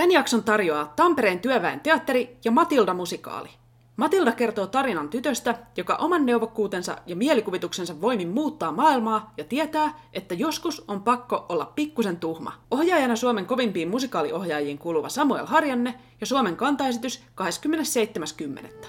[0.00, 3.48] Tämän jakson tarjoaa Tampereen työväen teatteri ja Matilda musikaali.
[3.96, 10.34] Matilda kertoo tarinan tytöstä, joka oman neuvokkuutensa ja mielikuvituksensa voimin muuttaa maailmaa ja tietää, että
[10.34, 12.52] joskus on pakko olla pikkusen tuhma.
[12.70, 18.86] Ohjaajana Suomen kovimpiin musikaaliohjaajiin kuuluva Samuel Harjanne ja Suomen kantaesitys 27.10.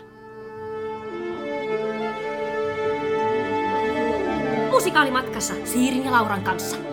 [4.72, 6.91] Musikaalimatkassa Siirin ja Lauran kanssa.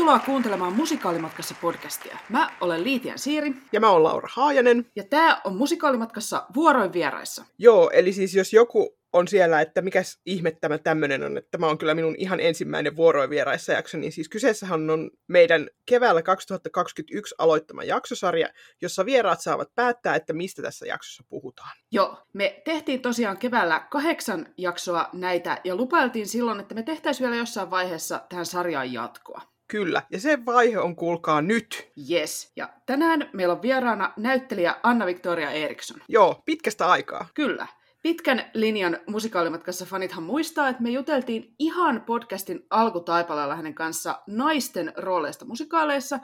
[0.00, 2.18] Tervetuloa kuuntelemaan Musikaalimatkassa podcastia.
[2.28, 3.52] Mä olen Liitian Siiri.
[3.72, 4.86] Ja mä oon Laura Haajanen.
[4.96, 7.44] Ja tää on Musikaalimatkassa vuoroin vieraissa.
[7.58, 11.66] Joo, eli siis jos joku on siellä, että mikä ihme tämä tämmöinen on, että tämä
[11.66, 17.34] on kyllä minun ihan ensimmäinen vuoroin vieraissa jakso, niin siis kyseessähän on meidän keväällä 2021
[17.38, 18.48] aloittama jaksosarja,
[18.82, 21.76] jossa vieraat saavat päättää, että mistä tässä jaksossa puhutaan.
[21.90, 27.40] Joo, me tehtiin tosiaan keväällä kahdeksan jaksoa näitä ja lupailtiin silloin, että me tehtäisiin vielä
[27.40, 29.49] jossain vaiheessa tähän sarjaan jatkoa.
[29.70, 31.90] Kyllä, ja se vaihe on kuulkaa nyt.
[32.10, 36.00] Yes, ja tänään meillä on vieraana näyttelijä Anna-Victoria Eriksson.
[36.08, 37.28] Joo, pitkästä aikaa.
[37.34, 37.66] Kyllä.
[38.02, 45.44] Pitkän linjan musikaalimatkassa fanithan muistaa, että me juteltiin ihan podcastin alkutaipaleella hänen kanssa naisten rooleista
[45.44, 46.18] musikaaleissa,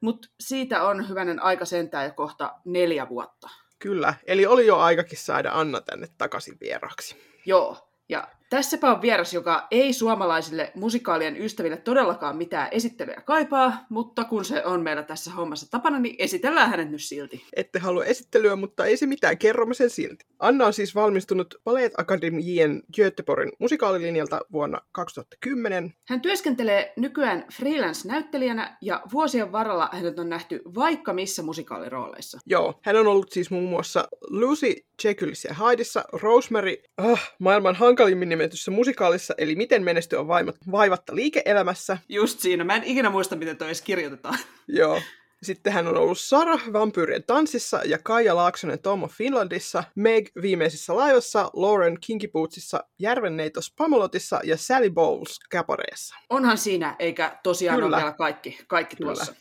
[0.00, 3.48] mutta siitä on hyvänen aika sentään jo kohta neljä vuotta.
[3.78, 7.16] Kyllä, eli oli jo aikakin saada Anna tänne takaisin vieraksi.
[7.46, 14.24] Joo, ja Tässäpä on vieras, joka ei suomalaisille musikaalien ystäville todellakaan mitään esittelyä kaipaa, mutta
[14.24, 17.44] kun se on meillä tässä hommassa tapana, niin esitellään hänet nyt silti.
[17.56, 20.24] Ette halua esittelyä, mutta ei se mitään, kerromme sen silti.
[20.38, 25.94] Anna on siis valmistunut Ballet Akademien Göteborgin musikaalilinjalta vuonna 2010.
[26.08, 32.38] Hän työskentelee nykyään freelance-näyttelijänä ja vuosien varrella hänet on nähty vaikka missä musikaalirooleissa.
[32.46, 38.33] Joo, hän on ollut siis muun muassa Lucy Jekyllissä ja Haidissa, Rosemary, ah, maailman hankalimmin
[38.36, 40.28] nimetyssä musikaalissa, eli Miten menestyä on
[40.70, 41.98] vaivatta liike-elämässä.
[42.08, 44.38] Just siinä, mä en ikinä muista, miten toi edes kirjoitetaan.
[44.68, 45.00] Joo.
[45.42, 51.50] Sitten hän on ollut Sara Vampyyrien tanssissa ja Kaija Laaksonen Tomo Finlandissa, Meg viimeisessä laivassa,
[51.52, 56.14] Lauren Kinky Bootsissa, Järvenneitos Pamolotissa ja Sally Bowles Cabareessa.
[56.30, 57.96] Onhan siinä, eikä tosiaan Kyllä.
[57.96, 59.14] ole vielä kaikki, kaikki Kyllä.
[59.14, 59.34] tuossa.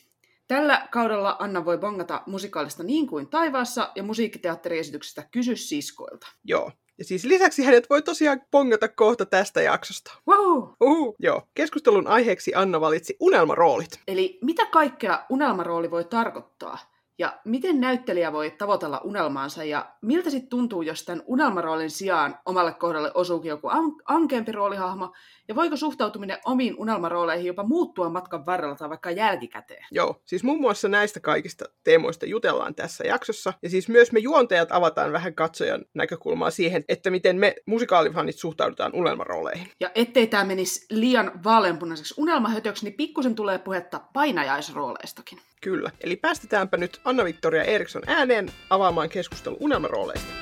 [0.48, 6.28] Tällä kaudella Anna voi bongata musikaalista niin kuin taivaassa ja musiikkiteatteriesityksestä Kysy siskoilta.
[6.44, 10.12] Joo, ja siis lisäksi hänet voi tosiaan pongata kohta tästä jaksosta.
[10.28, 10.70] Wow.
[10.82, 11.16] Uhu.
[11.20, 11.42] Joo.
[11.54, 14.00] Keskustelun aiheeksi Anna valitsi unelmaroolit.
[14.08, 16.93] Eli mitä kaikkea unelmarooli voi tarkoittaa?
[17.20, 22.74] Ja miten näyttelijä voi tavoitella unelmaansa ja miltä sitten tuntuu, jos tämän unelmaroolin sijaan omalle
[22.74, 25.14] kohdalle osuukin joku an- ankeampi roolihahmo,
[25.48, 29.86] ja voiko suhtautuminen omiin unelmarooleihin jopa muuttua matkan varrella tai vaikka jälkikäteen?
[29.92, 34.72] Joo, siis muun muassa näistä kaikista teemoista jutellaan tässä jaksossa, ja siis myös me juontajat
[34.72, 39.68] avataan vähän katsojan näkökulmaa siihen, että miten me musikaalifanit suhtaudutaan unelmarooleihin.
[39.80, 45.40] Ja ettei tämä menisi liian vaaleanpunaiseksi unelmahötöksi, niin pikkusen tulee puhetta painajaisrooleistakin.
[45.62, 50.34] Kyllä, eli päästetäänpä nyt Anna-Victoria Eriksson ääneen avaamaan keskustelu unelmarooleista.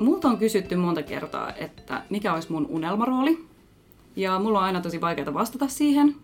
[0.00, 3.44] Multa on kysytty monta kertaa, että mikä olisi mun unelmarooli.
[4.16, 6.16] Ja mulla on aina tosi vaikeaa vastata siihen,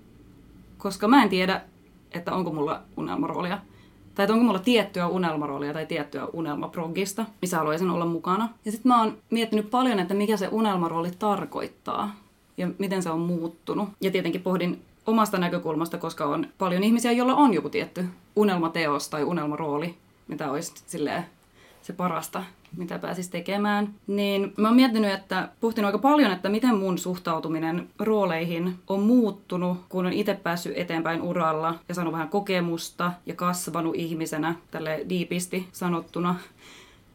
[0.78, 1.60] koska mä en tiedä,
[2.12, 3.58] että onko mulla unelmaroolia
[4.18, 8.48] tai että onko mulla tiettyä unelmaroolia tai tiettyä unelmaprogista, missä haluaisin olla mukana.
[8.64, 12.14] Ja sitten mä oon miettinyt paljon, että mikä se unelmarooli tarkoittaa
[12.56, 13.88] ja miten se on muuttunut.
[14.00, 18.04] Ja tietenkin pohdin omasta näkökulmasta, koska on paljon ihmisiä, joilla on joku tietty
[18.36, 19.94] unelmateos tai unelmarooli,
[20.28, 21.26] mitä olisi silleen
[21.82, 22.44] se parasta
[22.76, 27.88] mitä pääsis tekemään, niin mä oon miettinyt, että puhtin aika paljon, että miten mun suhtautuminen
[27.98, 33.96] rooleihin on muuttunut, kun on itse päässyt eteenpäin uralla ja saanut vähän kokemusta ja kasvanut
[33.96, 36.34] ihmisenä, tälle diipisti sanottuna.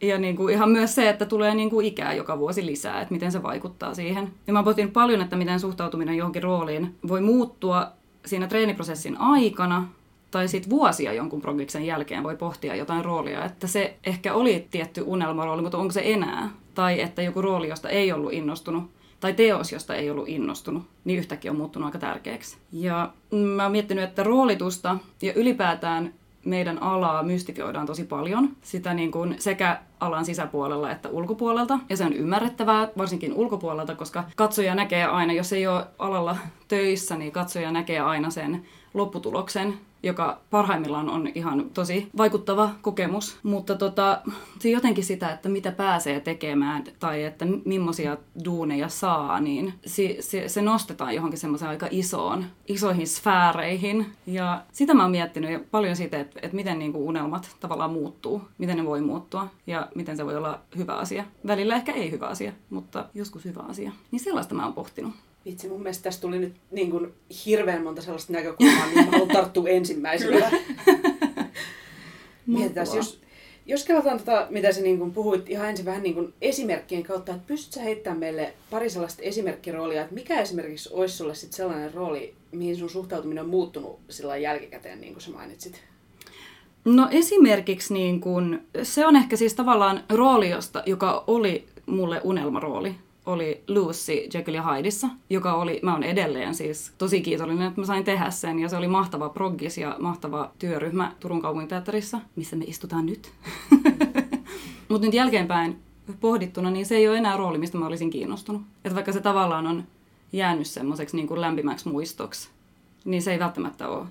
[0.00, 3.14] Ja niin kuin ihan myös se, että tulee niin kuin ikää joka vuosi lisää, että
[3.14, 4.32] miten se vaikuttaa siihen.
[4.46, 7.86] Ja mä oon paljon, että miten suhtautuminen johonkin rooliin voi muuttua
[8.26, 9.88] siinä treeniprosessin aikana,
[10.34, 15.02] tai sitten vuosia jonkun progiksen jälkeen voi pohtia jotain roolia, että se ehkä oli tietty
[15.06, 16.50] unelmarooli, mutta onko se enää?
[16.74, 18.90] Tai että joku rooli, josta ei ollut innostunut,
[19.20, 22.56] tai teos, josta ei ollut innostunut, niin yhtäkkiä on muuttunut aika tärkeäksi.
[22.72, 23.12] Ja
[23.56, 26.14] mä oon miettinyt, että roolitusta ja ylipäätään
[26.44, 28.56] meidän alaa mystifioidaan tosi paljon.
[28.62, 31.78] Sitä niin kuin sekä alan sisäpuolella että ulkopuolelta.
[31.88, 36.36] Ja se on ymmärrettävää, varsinkin ulkopuolelta, koska katsoja näkee aina, jos ei ole alalla
[36.68, 38.64] töissä, niin katsoja näkee aina sen
[38.94, 43.38] lopputuloksen joka parhaimmillaan on ihan tosi vaikuttava kokemus.
[43.42, 44.20] Mutta tota,
[44.58, 50.48] se jotenkin sitä, että mitä pääsee tekemään tai että millaisia duuneja saa, niin se, se,
[50.48, 54.06] se nostetaan johonkin semmoiseen aika isoon, isoihin sfääreihin.
[54.26, 58.42] Ja sitä mä oon miettinyt paljon siitä, että, että miten niin kuin unelmat tavallaan muuttuu,
[58.58, 61.24] miten ne voi muuttua ja miten se voi olla hyvä asia.
[61.46, 63.92] Välillä ehkä ei hyvä asia, mutta joskus hyvä asia.
[64.10, 65.12] Niin sellaista mä oon pohtinut.
[65.44, 67.12] Vitsi, mun mielestä tässä tuli nyt niin kuin
[67.46, 70.50] hirveän monta sellaista näkökulmaa, mä haluan tarttua ensimmäisenä.
[72.46, 73.20] Mietitään, jos,
[73.66, 77.34] jos katsotaan tota, mitä sä niin kuin puhuit ihan ensin vähän niin kuin esimerkkien kautta,
[77.34, 82.34] että pystytkö heittämään meille pari sellaista esimerkkiroolia, että mikä esimerkiksi olisi sulle sit sellainen rooli,
[82.52, 85.82] mihin sun suhtautuminen on muuttunut sillä jälkikäteen, niin kuin sä mainitsit?
[86.84, 92.94] No esimerkiksi niin kun, se on ehkä siis tavallaan rooli, josta, joka oli mulle unelmarooli
[93.26, 97.86] oli Lucy Jekyll ja Hydeissa, joka oli, mä oon edelleen siis tosi kiitollinen, että mä
[97.86, 98.58] sain tehdä sen.
[98.58, 103.32] Ja se oli mahtava proggis ja mahtava työryhmä Turun kaupunginteatterissa, missä me istutaan nyt.
[104.88, 105.78] Mutta nyt jälkeenpäin
[106.20, 108.62] pohdittuna, niin se ei ole enää rooli, mistä mä olisin kiinnostunut.
[108.84, 109.84] Että vaikka se tavallaan on
[110.32, 112.48] jäänyt semmoiseksi niin kuin lämpimäksi muistoksi,
[113.04, 114.06] niin se ei välttämättä ole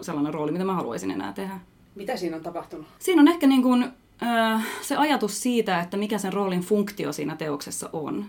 [0.00, 1.60] sellainen rooli, mitä mä haluaisin enää tehdä.
[1.94, 2.86] Mitä siinä on tapahtunut?
[2.98, 3.92] Siinä on ehkä niin kuin,
[4.22, 8.24] äh, se ajatus siitä, että mikä sen roolin funktio siinä teoksessa on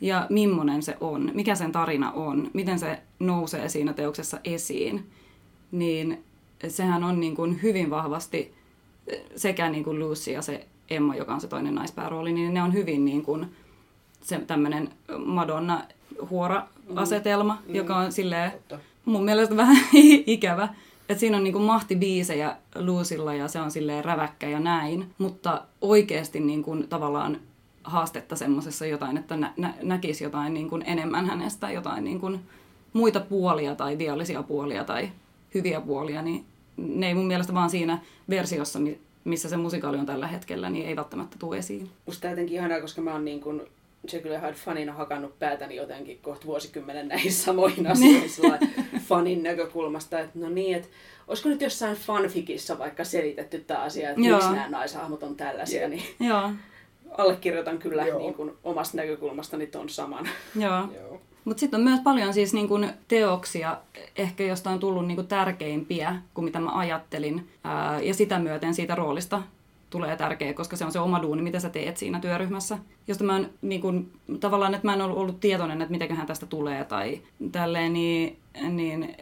[0.00, 5.10] ja millainen se on, mikä sen tarina on, miten se nousee siinä teoksessa esiin,
[5.72, 6.24] niin
[6.68, 8.54] sehän on niin kuin hyvin vahvasti
[9.36, 12.72] sekä niin kuin Lucy ja se Emma, joka on se toinen naispäärooli, niin ne on
[12.72, 13.46] hyvin niin kuin
[14.20, 14.88] se tämmöinen
[15.24, 17.74] Madonna-huora-asetelma, mm.
[17.74, 18.52] joka on silleen
[19.04, 19.76] mun mielestä vähän
[20.26, 20.68] ikävä.
[21.08, 26.40] Että siinä on niinku mahtibiisejä Luusilla ja se on silleen räväkkä ja näin, mutta oikeasti
[26.40, 27.40] niinku tavallaan
[27.86, 32.40] haastetta semmoisessa jotain, että nä- nä- näkisi jotain niin kuin enemmän hänestä, jotain niin kuin
[32.92, 35.08] muita puolia tai viallisia puolia tai
[35.54, 36.44] hyviä puolia, niin
[36.76, 37.98] ne ei mun mielestä vaan siinä
[38.28, 38.78] versiossa,
[39.24, 41.90] missä se musikaali on tällä hetkellä, niin ei välttämättä tule esiin.
[42.06, 43.62] Musta jotenkin ihanaa, koska mä oon niin kuin
[44.12, 48.22] Jekyll ja Hyde fanina hakannut päätäni jotenkin kohta vuosikymmenen näihin samoihin niin.
[48.22, 48.70] asioihin
[49.08, 50.88] fanin näkökulmasta, että no niin, että
[51.28, 54.36] olisiko nyt jossain fanfikissa vaikka selitetty tämä asia, että Joo.
[54.38, 56.50] miksi nämä naishahmot on tällaisia, niin Joo
[57.18, 60.28] allekirjoitan kyllä niin kuin, omasta näkökulmastani ton saman.
[60.54, 60.88] Joo.
[60.94, 61.20] Joo.
[61.44, 63.76] Mutta sitten on myös paljon siis niin kun teoksia,
[64.16, 67.48] ehkä josta on tullut niin kun tärkeimpiä kuin mitä mä ajattelin.
[67.64, 69.42] Ää, ja sitä myöten siitä roolista
[69.90, 72.78] tulee tärkeä, koska se on se oma duuni, mitä sä teet siinä työryhmässä.
[73.08, 74.10] Josta mä en, niin kun,
[74.40, 77.22] tavallaan, että mä en ollut, ollut tietoinen, että mitäköhän tästä tulee tai
[77.52, 78.38] tälleen, niin,
[78.68, 79.16] niin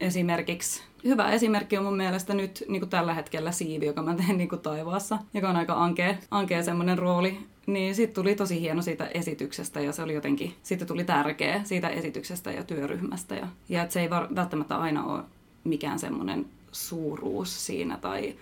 [0.00, 4.38] esimerkiksi hyvä esimerkki on mun mielestä nyt niin kuin tällä hetkellä Siivi, joka mä teen
[4.38, 7.38] niin kuin taivaassa, joka on aika ankea, ankea semmoinen rooli.
[7.66, 11.88] Niin sitten tuli tosi hieno siitä esityksestä ja se oli jotenkin, sitten tuli tärkeä siitä
[11.88, 13.34] esityksestä ja työryhmästä.
[13.34, 15.22] Ja, ja että se ei var, välttämättä aina ole
[15.64, 18.34] mikään semmoinen suuruus siinä tai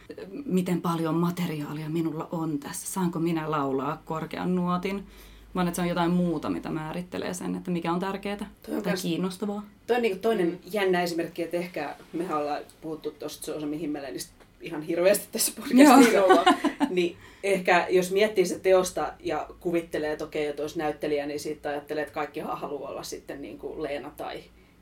[0.44, 5.06] miten paljon materiaalia minulla on tässä, saanko minä laulaa korkean nuotin
[5.55, 8.37] vaan että se on jotain muuta, mitä määrittelee sen, että mikä on tärkeää
[8.82, 9.62] tai kiinnostavaa.
[9.92, 10.58] Toi on niin toinen mm.
[10.72, 16.44] jännä esimerkki, että ehkä me ollaan puhuttu tuosta se mihin Himmelenistä ihan hirveästi tässä podcastissa
[16.90, 21.68] niin ehkä jos miettii se teosta ja kuvittelee, että okei, että olisi näyttelijä, niin siitä
[21.68, 24.40] ajattelee, että kaikki haluaa olla sitten niin kuin Leena tai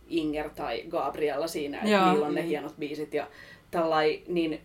[0.09, 2.11] Inger tai Gabriella siinä, että Joo.
[2.11, 3.27] niillä on ne hienot biisit ja
[3.71, 4.61] tällai, niin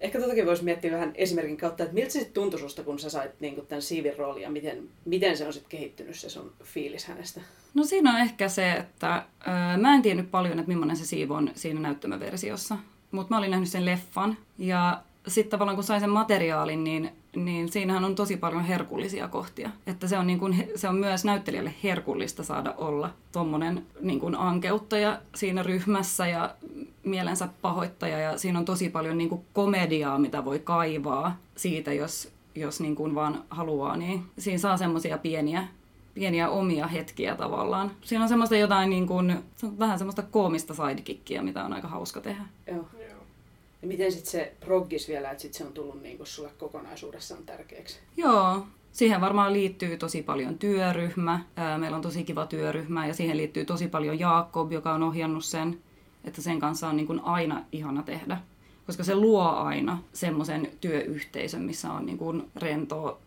[0.00, 3.10] Ehkä totakin voisi miettiä vähän esimerkin kautta, että miltä se sitten tuntui susta, kun sä
[3.10, 7.04] sait niin tämän Siivin roolin ja miten, miten se on sitten kehittynyt se sun fiilis
[7.04, 7.40] hänestä?
[7.74, 11.34] No siinä on ehkä se, että öö, mä en tiennyt paljon, että millainen se Siivo
[11.34, 12.76] on siinä näyttämöversiossa.
[13.10, 17.10] Mutta mä olin nähnyt sen leffan ja sitten tavallaan kun sain sen materiaalin, niin,
[17.44, 19.70] niin siinähän on tosi paljon herkullisia kohtia.
[19.86, 25.18] Että se on, niin kuin, se on myös näyttelijälle herkullista saada olla tuommoinen niin ankeuttaja
[25.34, 26.54] siinä ryhmässä ja
[27.04, 28.18] mielensä pahoittaja.
[28.18, 32.96] Ja siinä on tosi paljon niin kuin komediaa, mitä voi kaivaa siitä, jos, jos niin
[32.96, 33.96] kuin vaan haluaa.
[33.96, 35.68] Niin siinä saa semmoisia pieniä
[36.14, 37.90] pieniä omia hetkiä tavallaan.
[38.00, 41.88] Siinä on semmoista jotain niin kuin, se on vähän semmoista koomista sidekickia, mitä on aika
[41.88, 42.42] hauska tehdä.
[42.66, 42.84] Joo.
[43.82, 47.98] Ja miten sitten se proggis vielä, että sit se on tullut niinku sulle kokonaisuudessaan tärkeäksi?
[48.16, 51.40] Joo, siihen varmaan liittyy tosi paljon työryhmä.
[51.78, 55.78] Meillä on tosi kiva työryhmä ja siihen liittyy tosi paljon Jaakob, joka on ohjannut sen.
[56.24, 58.38] Että sen kanssa on niin kuin aina ihana tehdä.
[58.86, 63.18] Koska se luo aina semmoisen työyhteisön, missä on niin kuin rentoa,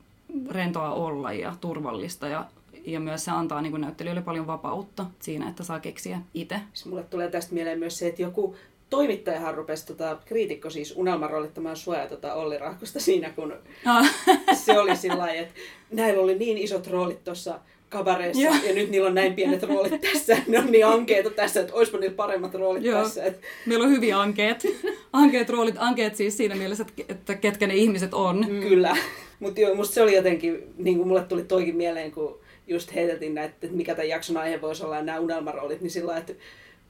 [0.50, 2.46] rentoa olla ja turvallista ja
[2.86, 6.62] ja myös se antaa niin näyttelijöille paljon vapautta siinä, että saa keksiä itse.
[6.86, 8.56] Mulle tulee tästä mieleen myös se, että joku
[8.92, 13.54] toimittajahan rupesi, tota, kriitikko siis unelmaroolittamaan sua ja tota Olli Rahkosta siinä, kun
[14.00, 14.06] oh.
[14.54, 15.54] se oli sillä että
[15.92, 18.54] näillä oli niin isot roolit tuossa kabareessa Joo.
[18.68, 20.38] ja nyt niillä on näin pienet roolit tässä.
[20.48, 23.04] Ne on niin ankeita tässä, että olisipa niillä paremmat roolit Joo.
[23.04, 23.24] tässä.
[23.24, 24.68] Et, Meillä on hyviä ankeet.
[25.14, 28.46] Ankeet roolit, ankeet siis siinä mielessä, että- ketkä ne ihmiset on.
[28.50, 28.60] mm.
[28.60, 28.98] Kyllä.
[29.40, 33.54] Mutta musta se oli jotenkin, niin kuin mulle tuli toikin mieleen, kun just heiteltiin näitä,
[33.62, 36.34] että mikä tämän jakson aihe voisi olla ja nämä unelmaroolit, niin sillä että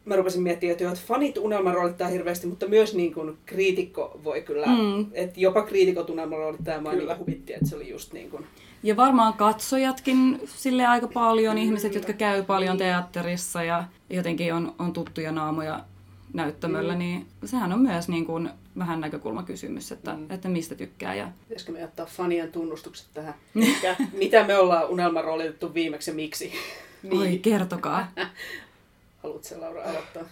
[0.06, 4.42] mä rupesin miettimään, että, joo, että fanit unelmaroolittaa hirveästi, mutta myös niin kuin kriitikko voi
[4.42, 4.74] kyllä, Mm.
[4.74, 5.06] mm.
[5.14, 7.14] että jopa kriitikot unelmaroolittaa ja mä Kyllä.
[7.14, 8.46] niin huvitti, että se oli just niin kuin,
[8.84, 14.94] Ja varmaan katsojatkin sille aika paljon, ihmiset, jotka käy paljon teatterissa ja jotenkin on, on
[14.94, 15.80] tuttuja naamoja
[16.34, 21.16] näyttämöllä, niin sehän on myös niin kuin vähän näkökulmakysymys, että, että mistä tykkää.
[21.16, 21.32] Ja...
[21.44, 26.54] pitäisikö me ottaa fanien tunnustukset tähän, Mikä, mitä me ollaan unelmaroolitettu viimeksi ja miksi.
[27.04, 27.18] Niin.
[27.18, 28.08] Oi, kertokaa.
[29.24, 30.24] Haluatko se Laura aloittaa?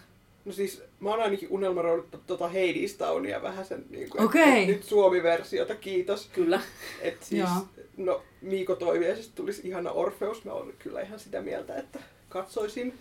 [0.46, 4.65] No siis mä oon ainakin unelmarouduttu tota Hades Townia vähän sen niin kuin, Okei.
[4.65, 6.29] nyt Suomi-versiota, kiitos.
[6.34, 6.62] Kyllä.
[7.01, 7.67] Et siis, Joo.
[7.98, 12.93] no Miiko Toiviaisesta tulisi ihana Orfeus, mä olen kyllä ihan sitä mieltä, että katsoisin.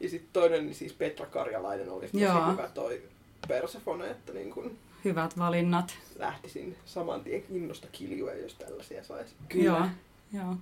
[0.00, 2.52] Ja sitten toinen, niin siis Petra Karjalainen olisi tosi Joo.
[2.52, 3.02] hyvä toi
[3.48, 5.94] Persefone, että niin kun Hyvät valinnat.
[6.18, 9.34] lähtisin saman tien innosta kiljua, jos tällaisia saisi.
[9.48, 9.64] Kyllä.
[9.64, 9.86] Joo.
[10.44, 10.54] Joo.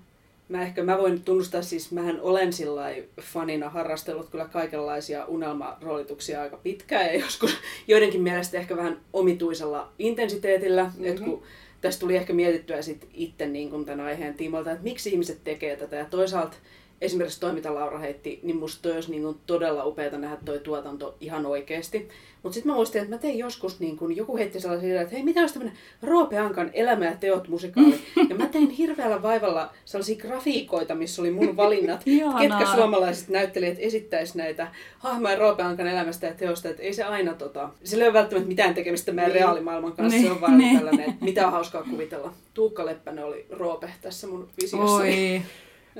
[0.49, 2.83] Mä ehkä mä voin tunnustaa, siis mähän olen sillä
[3.21, 7.57] fanina harrastellut kyllä kaikenlaisia unelmaroolituksia aika pitkään ja joskus
[7.89, 11.05] joidenkin mielestä ehkä vähän omituisella intensiteetillä, mm-hmm.
[11.05, 11.43] että kun
[11.81, 15.77] tästä tuli ehkä mietittyä sit itse niin kuin tämän aiheen tiimoilta, että miksi ihmiset tekee
[15.77, 16.57] tätä ja toisaalta
[17.01, 20.59] esimerkiksi toi, mitä Laura heitti, niin musta toi olisi niin kuin todella upeata nähdä toi
[20.59, 22.09] tuotanto ihan oikeasti.
[22.43, 25.15] Mutta sitten mä muistin, että mä tein joskus, niin kun joku heitti sellaisia ideoita, että
[25.15, 27.95] hei, mitä olisi tämmöinen Roope Ankan Elämä ja teot musikaali.
[28.29, 32.05] Ja mä tein hirveällä vaivalla sellaisia grafiikoita, missä oli mun valinnat,
[32.41, 36.69] ketkä suomalaiset näyttelijät esittäisi näitä hahmoja Roope Ankan elämästä ja teosta.
[36.69, 39.41] Että ei se aina tota, sillä ei ole välttämättä mitään tekemistä meidän Niin.
[39.41, 40.17] reaalimaailman kanssa.
[40.19, 40.77] Niin, Se on vaan niin.
[40.77, 42.33] tällainen, että mitä on hauskaa kuvitella.
[42.55, 45.33] Tuukka Leppänen oli Roope tässä mun visiossani.
[45.33, 45.43] Oi.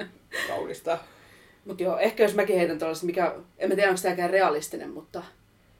[0.49, 0.99] Kaunista.
[1.65, 5.23] Mutta joo, ehkä jos mäkin heitän tuollaista, mikä, en mä tiedä onko tämäkään realistinen, mutta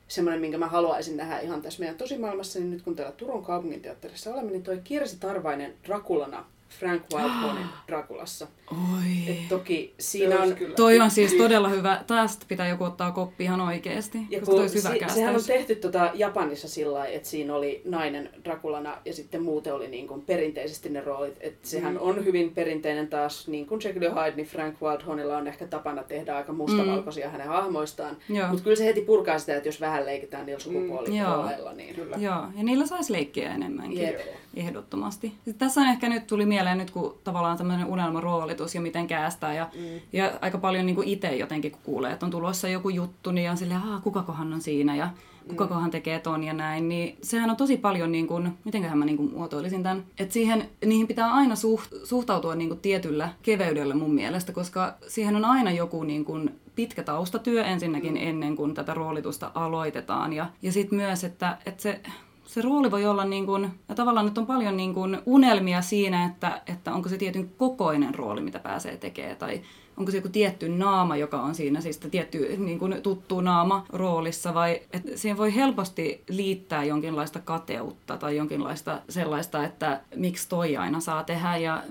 [0.07, 4.33] semmoinen, minkä mä haluaisin nähdä ihan tässä meidän tosimaailmassa, niin nyt kun täällä Turun kaupunginteatterissa
[4.33, 8.47] olemme, niin toi Kirsi Tarvainen Drakulana Frank Wildhornin Drakulassa.
[8.71, 9.31] Oi.
[9.31, 10.55] Et toki siinä on...
[10.55, 12.03] kyllä- Toi on siis todella hyvä.
[12.07, 14.17] Tästä pitää joku ottaa koppi ihan oikeasti.
[14.29, 17.55] Ja koska kun toi hyvä si- sehän on tehty tota Japanissa sillä lailla, että siinä
[17.55, 21.37] oli nainen Drakulana ja sitten muuten oli niin kuin perinteisesti ne roolit.
[21.39, 21.99] Et sehän Mm.
[22.01, 26.03] on hyvin perinteinen taas, niin kuin Jekyll ja Hyde, niin Frank Wildhornilla on ehkä tapana
[26.03, 27.31] tehdä aika mustavalkoisia mm.
[27.31, 28.17] hänen hahmoistaan.
[28.49, 30.73] Mutta kyllä se heti purkaa sitä, että jos vähän leikitään niillä Joo.
[30.73, 32.15] sukupuolirooleilla, niin Kyllä.
[32.19, 34.01] Joo, ja niillä saisi leikkiä enemmänkin.
[34.01, 34.19] Jep.
[34.53, 35.27] Ehdottomasti.
[35.27, 39.53] Sitten tässä on ehkä nyt tuli mieleen nyt, kun tavallaan tämmöinen unelmaroolitus ja miten käästää.
[39.53, 39.99] Ja, mm.
[40.13, 43.57] ja aika paljon niin itse jotenkin, kun kuulee, että on tulossa joku juttu, niin on
[43.57, 45.09] silleen, että kukakohan on siinä ja
[45.49, 46.89] kukakohan tekee ton ja näin.
[46.89, 50.69] Niin sehän on tosi paljon, niin kuin, mitenköhän mä niin kuin muotoilisin tämän, että siihen,
[50.85, 55.71] niihin pitää aina suht, suhtautua niin kuin tietyllä keveydellä mun mielestä, koska siihen on aina
[55.71, 58.27] joku niin kuin pitkä taustatyö ensinnäkin mm.
[58.27, 60.33] ennen kuin tätä roolitusta aloitetaan.
[60.33, 62.01] Ja, ja sitten myös, että, että se
[62.49, 66.25] se rooli voi olla niin kuin, ja tavallaan nyt on paljon niin kuin unelmia siinä,
[66.25, 69.61] että, että onko se tietyn kokoinen rooli, mitä pääsee tekemään, tai
[69.97, 74.53] onko se joku tietty naama, joka on siinä, siis tietty niin kuin tuttu naama roolissa,
[74.53, 80.99] vai että siihen voi helposti liittää jonkinlaista kateutta tai jonkinlaista sellaista, että miksi toi aina
[80.99, 81.83] saa tehdä ja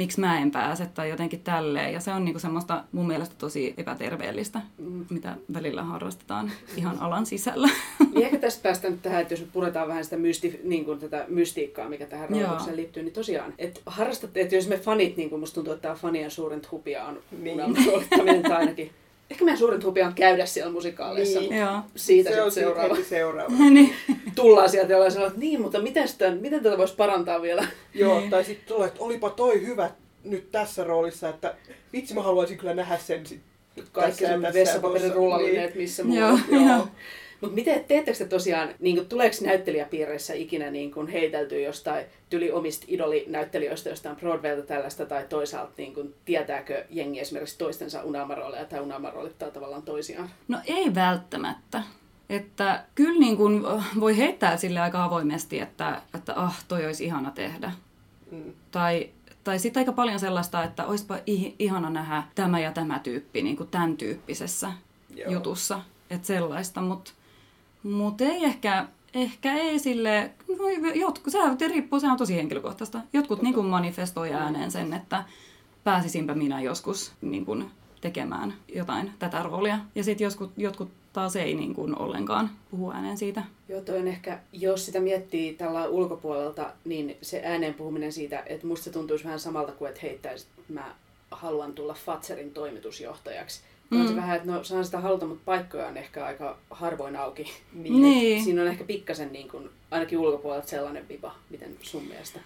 [0.00, 1.92] miksi mä en pääse tai jotenkin tälleen.
[1.92, 5.06] Ja se on niinku semmoista mun mielestä tosi epäterveellistä, mm.
[5.10, 7.68] mitä välillä harrastetaan ihan alan sisällä.
[8.14, 11.24] Niin ehkä tästä päästään nyt tähän, että jos puretaan vähän sitä mysti, niin kuin tätä
[11.28, 15.40] mystiikkaa, mikä tähän rahoitukseen liittyy, niin tosiaan, että harrastatte, että jos me fanit, niin kuin
[15.40, 17.58] musta tuntuu, että tämä fanien suurin hupia on Niin.
[18.42, 18.90] tai ainakin.
[19.30, 21.40] Ehkä meidän suurin hupia on käydä siellä musikaaleissa.
[21.40, 21.50] Niin.
[21.50, 21.60] Niin.
[21.60, 21.80] Joo.
[21.96, 22.94] Siitä Se on sitten seuraava.
[22.94, 23.52] heti seuraava.
[23.70, 23.94] niin.
[24.34, 27.66] Tullaan sieltä ja sanonut, että niin, mutta miten, sitä, miten tätä voisi parantaa vielä?
[27.94, 28.30] Joo, Niin.
[28.30, 29.90] tai sitten tulee, että olipa toi hyvä
[30.24, 31.54] nyt tässä roolissa, että
[31.92, 33.40] vitsi mä haluaisin kyllä nähdä sen sit
[33.92, 35.78] Kaikki tässä ja vessapaperirullalineet, tossa.
[35.80, 36.72] missä Joo, muualla.
[36.76, 36.88] joo.
[37.40, 42.52] Mutta miten teettekö te tosiaan, niin kuin, tuleeko näyttelijäpiireissä ikinä niin kuin heiteltyä jostain tyli
[42.52, 48.80] omista idolinäyttelijöistä jostain Broadwaylta tällaista, tai toisaalta niin kuin, tietääkö jengi esimerkiksi toistensa unelmarooleja tai
[48.80, 50.30] unelmaroolittaa tavallaan toisiaan?
[50.48, 51.82] No ei välttämättä.
[52.28, 53.62] Että kyllä niin kuin
[54.00, 57.72] voi heittää sille aika avoimesti, että, että ah, toi olisi ihana tehdä.
[58.30, 58.52] Mm.
[58.70, 59.10] Tai,
[59.44, 63.56] tai sitten aika paljon sellaista, että olisipa ih- ihana nähdä tämä ja tämä tyyppi niin
[63.56, 64.72] kuin tämän tyyppisessä
[65.14, 65.32] Joo.
[65.32, 65.80] jutussa.
[66.10, 67.12] Että sellaista, mutta
[67.82, 73.00] mut ei ehkä, ehkä ei sille, voi- jotkut, se riippuu, se on tosi henkilökohtaista.
[73.12, 75.24] Jotkut niin kuin manifestoi ääneen sen, että
[75.84, 77.70] pääsisinpä minä joskus niin kuin
[78.00, 79.78] tekemään jotain tätä roolia.
[79.94, 83.42] Ja sitten jotkut, jotkut taas ei niin kuin ollenkaan puhu ääneen siitä.
[83.68, 88.66] Joo, toi on ehkä, jos sitä miettii tällä ulkopuolelta, niin se ääneen puhuminen siitä, että
[88.66, 90.94] musta se tuntuisi vähän samalta kuin, että heittäisi, mä
[91.30, 93.60] haluan tulla Fatserin toimitusjohtajaksi.
[93.90, 94.00] Mm.
[94.00, 97.52] On se vähän, että no saan sitä haluta, mutta paikkoja on ehkä aika harvoin auki.
[97.72, 98.44] Niin, Niin.
[98.44, 102.40] Siinä on ehkä pikkasen niin kuin, ainakin ulkopuolelta sellainen vipa, miten sun mielestä?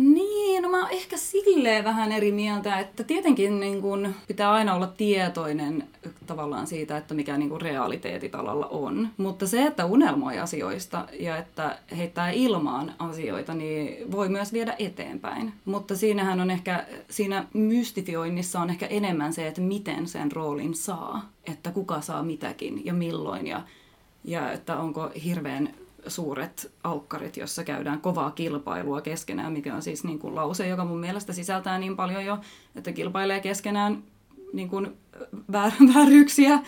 [0.00, 4.74] Niin, no mä oon ehkä silleen vähän eri mieltä, että tietenkin niin kun pitää aina
[4.74, 5.88] olla tietoinen
[6.26, 9.08] tavallaan siitä, että mikä niin kun realiteetit alalla on.
[9.16, 15.52] Mutta se, että unelmoi asioista ja että heittää ilmaan asioita, niin voi myös viedä eteenpäin.
[15.64, 21.30] Mutta siinähän on ehkä, siinä mystifioinnissa on ehkä enemmän se, että miten sen roolin saa.
[21.46, 23.62] Että kuka saa mitäkin ja milloin ja,
[24.24, 25.74] ja että onko hirveän
[26.06, 31.00] suuret aukkarit, jossa käydään kovaa kilpailua keskenään, mikä on siis niin kuin lause, joka mun
[31.00, 32.38] mielestä sisältää niin paljon jo,
[32.76, 34.02] että kilpailee keskenään
[34.52, 34.96] niin kuin
[35.52, 36.58] väär- vääryyksiä,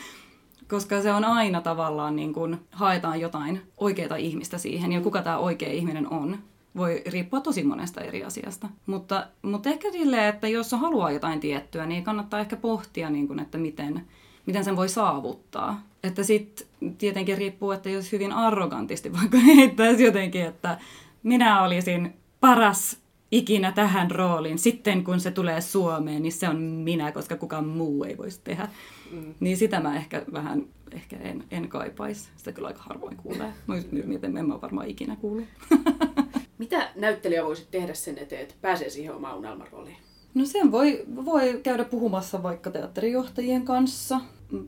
[0.69, 5.39] koska se on aina tavallaan niin kuin haetaan jotain oikeaa ihmistä siihen, ja kuka tämä
[5.39, 6.39] oikea ihminen on,
[6.77, 8.69] voi riippua tosi monesta eri asiasta.
[8.87, 13.39] Mutta, mutta ehkä silleen, että jos haluaa jotain tiettyä, niin kannattaa ehkä pohtia, niin kuin,
[13.39, 14.07] että miten,
[14.47, 15.83] miten sen voi saavuttaa.
[16.03, 16.67] Että sitten
[16.99, 20.79] tietenkin riippuu, että jos hyvin arrogantisti vaikka heittäisi jotenkin, että
[21.23, 22.97] minä olisin paras
[23.31, 28.05] ikinä tähän rooliin, sitten kun se tulee Suomeen, niin se on minä, koska kukaan muu
[28.05, 28.69] ei voisi tehdä.
[29.11, 29.35] Mm.
[29.41, 32.29] Niin sitä mä ehkä vähän ehkä en, en kaipaisi.
[32.37, 33.53] Sitä kyllä aika harvoin kuulee.
[33.67, 35.45] Mä mietin, en mä varmaan ikinä kuullut.
[36.59, 39.97] Mitä näyttelijä voisi tehdä sen eteen, että pääsee siihen omaan unelmarooliin?
[40.35, 44.21] No sen voi, voi käydä puhumassa vaikka teatterijohtajien kanssa.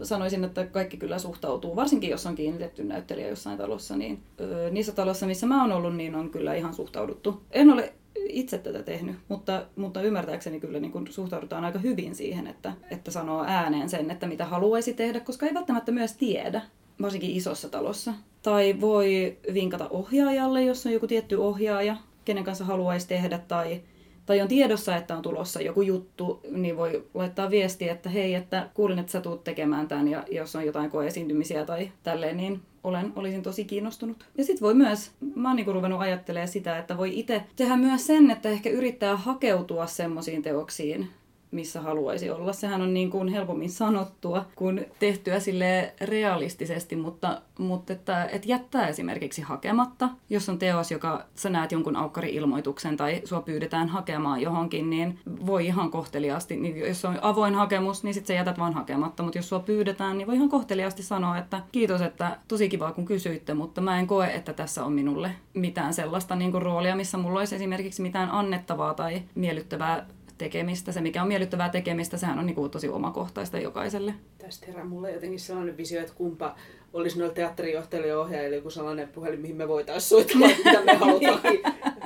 [0.03, 4.93] Sanoisin, että kaikki kyllä suhtautuu, varsinkin jos on kiinnitetty näyttelijä jossain talossa, niin ö, niissä
[4.93, 7.43] taloissa, missä mä oon ollut, niin on kyllä ihan suhtauduttu.
[7.51, 7.93] En ole
[8.29, 13.11] itse tätä tehnyt, mutta, mutta ymmärtääkseni kyllä niin kun suhtaudutaan aika hyvin siihen, että, että
[13.11, 16.63] sanoo ääneen sen, että mitä haluaisi tehdä, koska ei välttämättä myös tiedä,
[17.03, 18.15] varsinkin isossa talossa.
[18.43, 23.81] Tai voi vinkata ohjaajalle, jos on joku tietty ohjaaja, kenen kanssa haluaisi tehdä, tai
[24.27, 28.69] tai on tiedossa, että on tulossa joku juttu, niin voi laittaa viestiä, että hei, että
[28.75, 33.13] kuulin, että sä tuut tekemään tämän ja jos on jotain koeesiintymisiä tai tälleen, niin olen,
[33.17, 34.27] olisin tosi kiinnostunut.
[34.39, 38.07] Ja sitten voi myös, mä oon niinku ruvennut ajattelemaan sitä, että voi itse tehdä myös
[38.07, 41.09] sen, että ehkä yrittää hakeutua semmoisiin teoksiin,
[41.55, 42.53] missä haluaisi olla.
[42.53, 48.89] Sehän on niin kuin helpommin sanottua kuin tehtyä sille realistisesti, mutta, mutta että, että jättää
[48.89, 50.09] esimerkiksi hakematta.
[50.31, 55.67] Jos on teos, joka sä näet jonkun aukkari-ilmoituksen tai sua pyydetään hakemaan johonkin, niin voi
[55.67, 59.49] ihan kohteliaasti, niin jos on avoin hakemus, niin sitten sä jätät vaan hakematta, mutta jos
[59.49, 63.81] sua pyydetään, niin voi ihan kohteliaasti sanoa, että kiitos, että tosi kiva kun kysyitte, mutta
[63.81, 67.55] mä en koe, että tässä on minulle mitään sellaista niin kuin roolia, missä mulla olisi
[67.55, 70.07] esimerkiksi mitään annettavaa tai miellyttävää
[70.39, 70.93] tekemistä.
[70.93, 74.15] Se, mikä on miellyttävää tekemistä, sehän on niin kuin tosi omakohtaista jokaiselle.
[74.39, 76.55] Tästä herää mulle jotenkin sellainen visio, että kumpa
[76.93, 81.41] olisi noilla teatterijohtajilla ja ohjaajilla joku sellainen puhelin, mihin me voitaisiin soittaa, mitä me halutaan.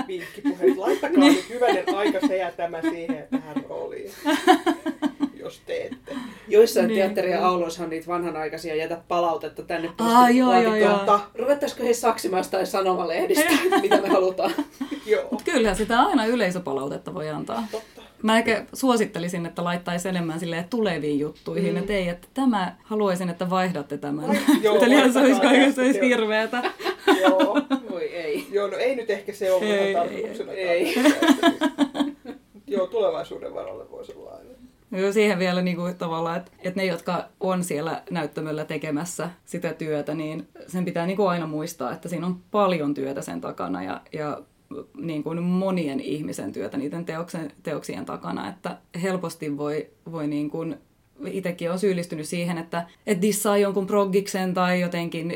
[0.09, 0.77] Vinkkipuheet.
[0.77, 4.11] Laittakaa nyt hyvänen aika se ja tämä siihen tähän rooliin.
[5.35, 6.17] Jos teette.
[6.49, 6.95] Joissain Niin.
[6.99, 7.05] niin.
[7.15, 11.21] teatteri- ja auloissa on niitä vanhanaikaisia jätä palautetta tänne postilaatikkoon.
[11.35, 13.51] Ruvettaisiko he saksimasta tai sanomalehdistä,
[13.83, 14.51] mitä me halutaan?
[15.07, 17.65] Joo, kyllähän sitä aina yleisöpalautetta voi antaa.
[17.73, 18.03] totta.
[18.23, 21.79] Mä ehkä suosittelisin, että laittaisi enemmän silleen tuleviin juttuihin, mm.
[21.79, 24.29] että ei, että tämä, haluaisin, että vaihdatte tämän.
[24.29, 26.09] Vai- joo, Näyttelijä, se olisi kaikessa olisi joo.
[26.09, 26.63] hirveetä.
[27.21, 27.57] Joo.
[27.91, 28.47] Voi ei.
[28.51, 30.53] Joo, no ei nyt ehkä se ole Ei, ihan ei, tarkoituksena.
[30.53, 30.95] ei.
[32.67, 34.49] Joo, tulevaisuuden varalle voisi olla aina.
[34.93, 39.73] Joo, siihen vielä niin kuin, tavallaan, että, että ne, jotka on siellä näyttämöllä tekemässä sitä
[39.73, 43.83] työtä, niin sen pitää niin kuin aina muistaa, että siinä on paljon työtä sen takana
[43.83, 44.43] ja, ja
[44.97, 50.77] niin kuin monien ihmisen työtä niiden teoksen, teoksien takana, että helposti voi, voi niin kuin
[51.27, 55.33] itsekin on syyllistynyt siihen, että, että dissaa jonkun proggiksen tai jotenkin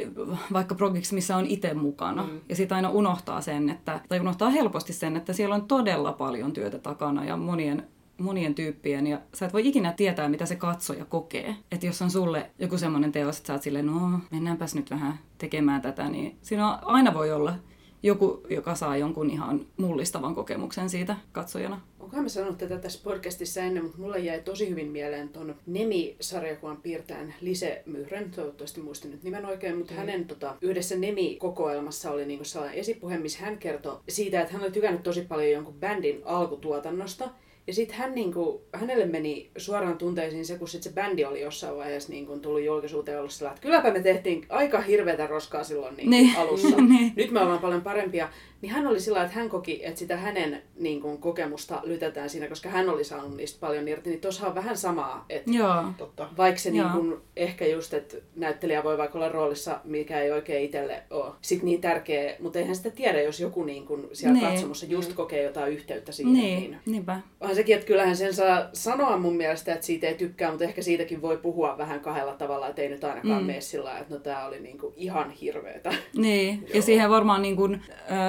[0.53, 2.23] vaikka proggiksi, missä on itse mukana.
[2.23, 2.41] Mm.
[2.49, 6.53] Ja sitten aina unohtaa sen, että, tai unohtaa helposti sen, että siellä on todella paljon
[6.53, 7.87] työtä takana ja monien
[8.19, 11.57] monien tyyppien, ja sä et voi ikinä tietää, mitä se katsoja kokee.
[11.73, 15.19] Että jos on sulle joku semmoinen teos, että sä oot silleen, no mennäänpäs nyt vähän
[15.39, 17.55] tekemään tätä, niin siinä on, aina voi olla
[18.03, 21.81] joku, joka saa jonkun ihan mullistavan kokemuksen siitä katsojana.
[22.01, 26.77] Onkohan mä sanonut tätä tässä podcastissa ennen, mutta mulle jäi tosi hyvin mieleen tuon Nemi-sarjakuvan
[26.77, 29.99] piirtäjän Lise Myhren, toivottavasti muistin nyt nimen oikein, mutta mm.
[29.99, 34.71] hänen tota, yhdessä Nemi-kokoelmassa oli niinku sellainen esipuhe, missä hän kertoi siitä, että hän oli
[34.71, 37.29] tykännyt tosi paljon jonkun bändin alkutuotannosta.
[37.67, 41.77] Ja sitten hän niinku, hänelle meni suoraan tunteisiin se, kun sit se bändi oli jossain
[41.77, 46.11] vaiheessa niinku, tullut julkisuuteen ollut sillä, että kylläpä me tehtiin aika hirveätä roskaa silloin niinku,
[46.11, 46.37] Niin.
[46.37, 46.77] alussa.
[46.89, 47.13] Niin.
[47.17, 48.29] Nyt me ollaan paljon parempia.
[48.63, 52.49] Niin hän oli sillä että hän koki, että sitä hänen niin kuin, kokemusta lytätään siinä,
[52.49, 54.11] koska hän oli saanut niistä paljon irti.
[54.11, 55.85] Niin tuossa on vähän samaa, että Joo.
[55.99, 56.29] Totta.
[56.37, 56.83] vaikka se Joo.
[56.83, 61.33] niin kuin, ehkä just, että näyttelijä voi vaikka olla roolissa, mikä ei oikein itselle ole
[61.41, 64.51] sit niin tärkeä, mutta eihän sitä tiedä, jos joku niin kuin, siellä Niin.
[64.51, 66.33] katsomossa just kokee jotain yhteyttä siihen.
[66.33, 66.79] Niin, Niin.
[66.87, 67.21] niinpä.
[67.41, 70.83] Onhan sekin, että kyllähän sen saa sanoa mun mielestä, että siitä ei tykkää, mutta ehkä
[70.83, 73.47] siitäkin voi puhua vähän kahdella tavalla, että ei nyt ainakaan mm.
[73.47, 75.95] mene sillä että no tää oli niinku ihan hirveetä.
[76.17, 77.83] Niin, ja siihen varmaan niin kuin,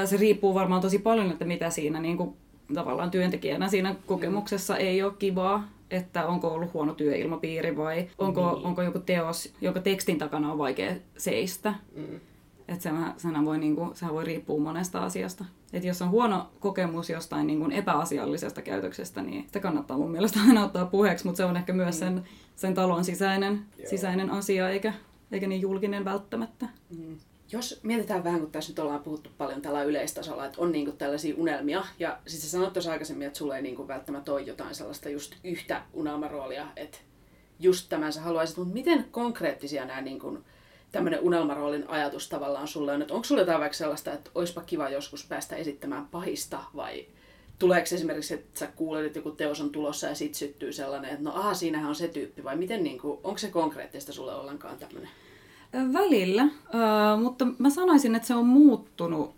[0.06, 2.34] se riippuu varmaan tosi paljon, että mitä siinä niin kuin,
[2.74, 4.80] tavallaan työntekijänä siinä kokemuksessa mm.
[4.80, 8.66] ei ole kivaa, että onko ollut huono työilmapiiri vai onko, niin.
[8.66, 11.74] onko joku teos, joka tekstin takana on vaikea seistä.
[11.96, 12.20] Mm.
[12.68, 15.46] Että sehän, sehän, voi, niin kuin, sehän voi riippua monesta asiasta.
[15.74, 20.40] Että jos on huono kokemus jostain niin kuin epäasiallisesta käytöksestä, niin sitä kannattaa mun mielestä
[20.48, 22.24] aina ottaa puheeksi, mutta se on ehkä myös sen,
[22.56, 24.94] sen talon sisäinen, sisäinen asia, eikä,
[25.32, 26.68] eikä niin julkinen välttämättä.
[26.98, 27.18] Mm.
[27.54, 31.36] Jos mietitään vähän, kun tässä nyt ollaan puhuttu paljon tällä yleistasolla, että on niinku tällaisia
[31.38, 35.10] unelmia, ja sitten sä sanoit tuossa aikaisemmin, että sulla ei niinku välttämättä ole jotain sellaista
[35.10, 36.98] just yhtä unelmaroolia, että
[37.60, 40.38] just tämän sä haluaisit, mutta miten konkreettisia nämä niinku,
[40.92, 44.90] tämmöinen unelmaroolin ajatus tavallaan sulle on, että onko sulle jotain vaikka sellaista, että olisipa kiva
[44.90, 47.06] joskus päästä esittämään pahista, vai
[47.60, 51.24] tuleeko esimerkiksi, että sä kuulet, että joku teos on tulossa ja sit syttyy sellainen, että
[51.24, 54.78] no aha, siinähän on se tyyppi, vai miten, niin kuin, onko se konkreettista sulle ollenkaan
[54.78, 55.10] tämmöinen?
[55.74, 56.48] Välillä,
[57.22, 59.36] mutta mä sanoisin, että se on muuttunut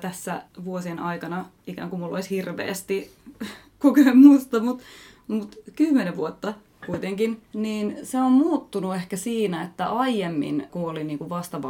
[0.00, 3.10] tässä vuosien aikana, ikään kuin mulla olisi hirveästi
[3.78, 4.84] kokemusta, mutta
[5.28, 6.54] mut kymmenen vuotta
[6.86, 11.60] kuitenkin, niin se on muuttunut ehkä siinä, että aiemmin, kun olin niin kuin vasta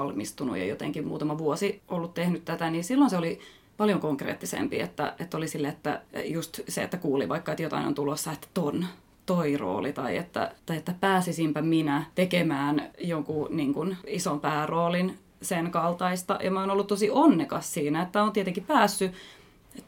[0.58, 3.40] ja jotenkin muutama vuosi ollut tehnyt tätä, niin silloin se oli
[3.76, 7.94] paljon konkreettisempi, että, että oli sille, että just se, että kuuli vaikka, että jotain on
[7.94, 8.86] tulossa, että ton,
[9.28, 15.70] toi rooli, tai että, tai että pääsisinpä minä tekemään jonkun niin kuin, ison pääroolin sen
[15.70, 16.38] kaltaista.
[16.42, 19.12] Ja mä oon ollut tosi onnekas siinä, että on tietenkin päässyt,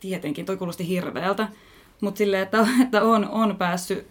[0.00, 1.48] tietenkin toi kuulosti hirveältä,
[2.00, 4.07] mutta silleen, että, että on, on päässyt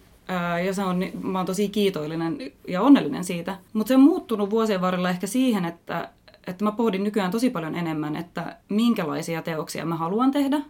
[0.66, 2.38] ja se on, mä oon tosi kiitollinen
[2.68, 3.58] ja onnellinen siitä.
[3.72, 6.08] Mutta se on muuttunut vuosien varrella ehkä siihen, että,
[6.46, 10.60] että mä pohdin nykyään tosi paljon enemmän, että minkälaisia teoksia mä haluan tehdä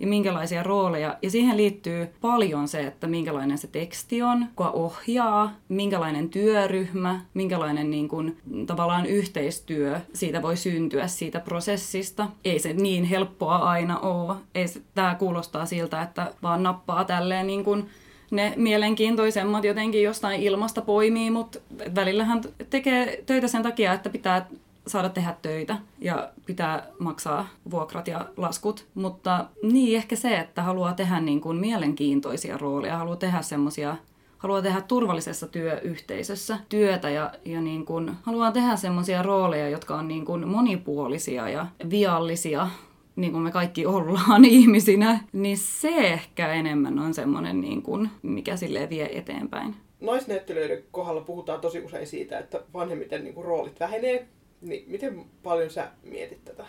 [0.00, 1.16] ja minkälaisia rooleja.
[1.22, 7.90] Ja siihen liittyy paljon se, että minkälainen se teksti on, kuka ohjaa, minkälainen työryhmä, minkälainen
[7.90, 12.26] niin kuin, tavallaan yhteistyö siitä voi syntyä siitä prosessista.
[12.44, 14.36] Ei se niin helppoa aina ole.
[14.54, 17.88] Ei se, tää kuulostaa siltä, että vaan nappaa tälleen niin kuin
[18.30, 21.58] ne mielenkiintoisemmat jotenkin jostain ilmasta poimii, mutta
[21.94, 24.46] välillähän tekee töitä sen takia, että pitää
[24.88, 28.86] saada tehdä töitä ja pitää maksaa vuokrat ja laskut.
[28.94, 33.96] Mutta niin ehkä se, että haluaa tehdä niin kuin mielenkiintoisia rooleja, haluaa tehdä semmoisia
[34.38, 40.08] haluaa tehdä turvallisessa työyhteisössä työtä ja, ja niin kuin, haluaa tehdä semmoisia rooleja, jotka on
[40.08, 42.68] niin kuin monipuolisia ja viallisia
[43.16, 48.56] niin kuin me kaikki ollaan ihmisinä, niin se ehkä enemmän on semmoinen, niin kuin, mikä
[48.56, 49.74] sille vie eteenpäin.
[50.00, 54.26] Naisnäyttelijöiden kohdalla puhutaan tosi usein siitä, että vanhemmiten niin roolit vähenee.
[54.60, 56.64] Niin miten paljon sä mietit tätä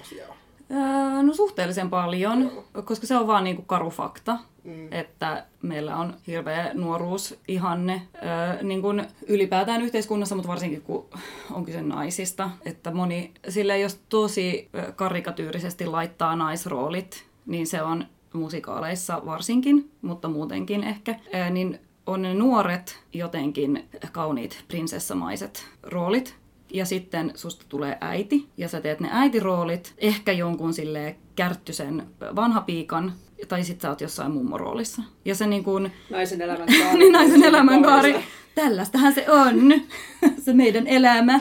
[0.00, 0.36] asiaa?
[0.70, 2.82] Öö, no suhteellisen paljon, Joo.
[2.84, 4.92] koska se on vaan niinku karu fakta, mm.
[4.92, 11.06] että meillä on hirveä nuoruusihanne öö, niin kuin ylipäätään yhteiskunnassa, mutta varsinkin kun
[11.52, 12.50] on kyse naisista.
[12.64, 20.84] Että moni, sille jos tosi karikatyyrisesti laittaa naisroolit, niin se on musikaaleissa varsinkin, mutta muutenkin
[20.84, 26.36] ehkä, öö, niin on ne nuoret jotenkin kauniit prinsessamaiset roolit,
[26.72, 33.12] ja sitten susta tulee äiti, ja sä teet ne äitiroolit, ehkä jonkun sille kärttysen vanhapiikan,
[33.48, 35.02] tai sit sä oot jossain mummoroolissa.
[35.24, 35.92] Ja se niin kuin...
[36.10, 36.98] Naisen elämänkaari.
[36.98, 38.16] niin, naisen elämänkaari.
[38.54, 39.72] Tällaistahan se on,
[40.44, 41.40] se meidän elämä.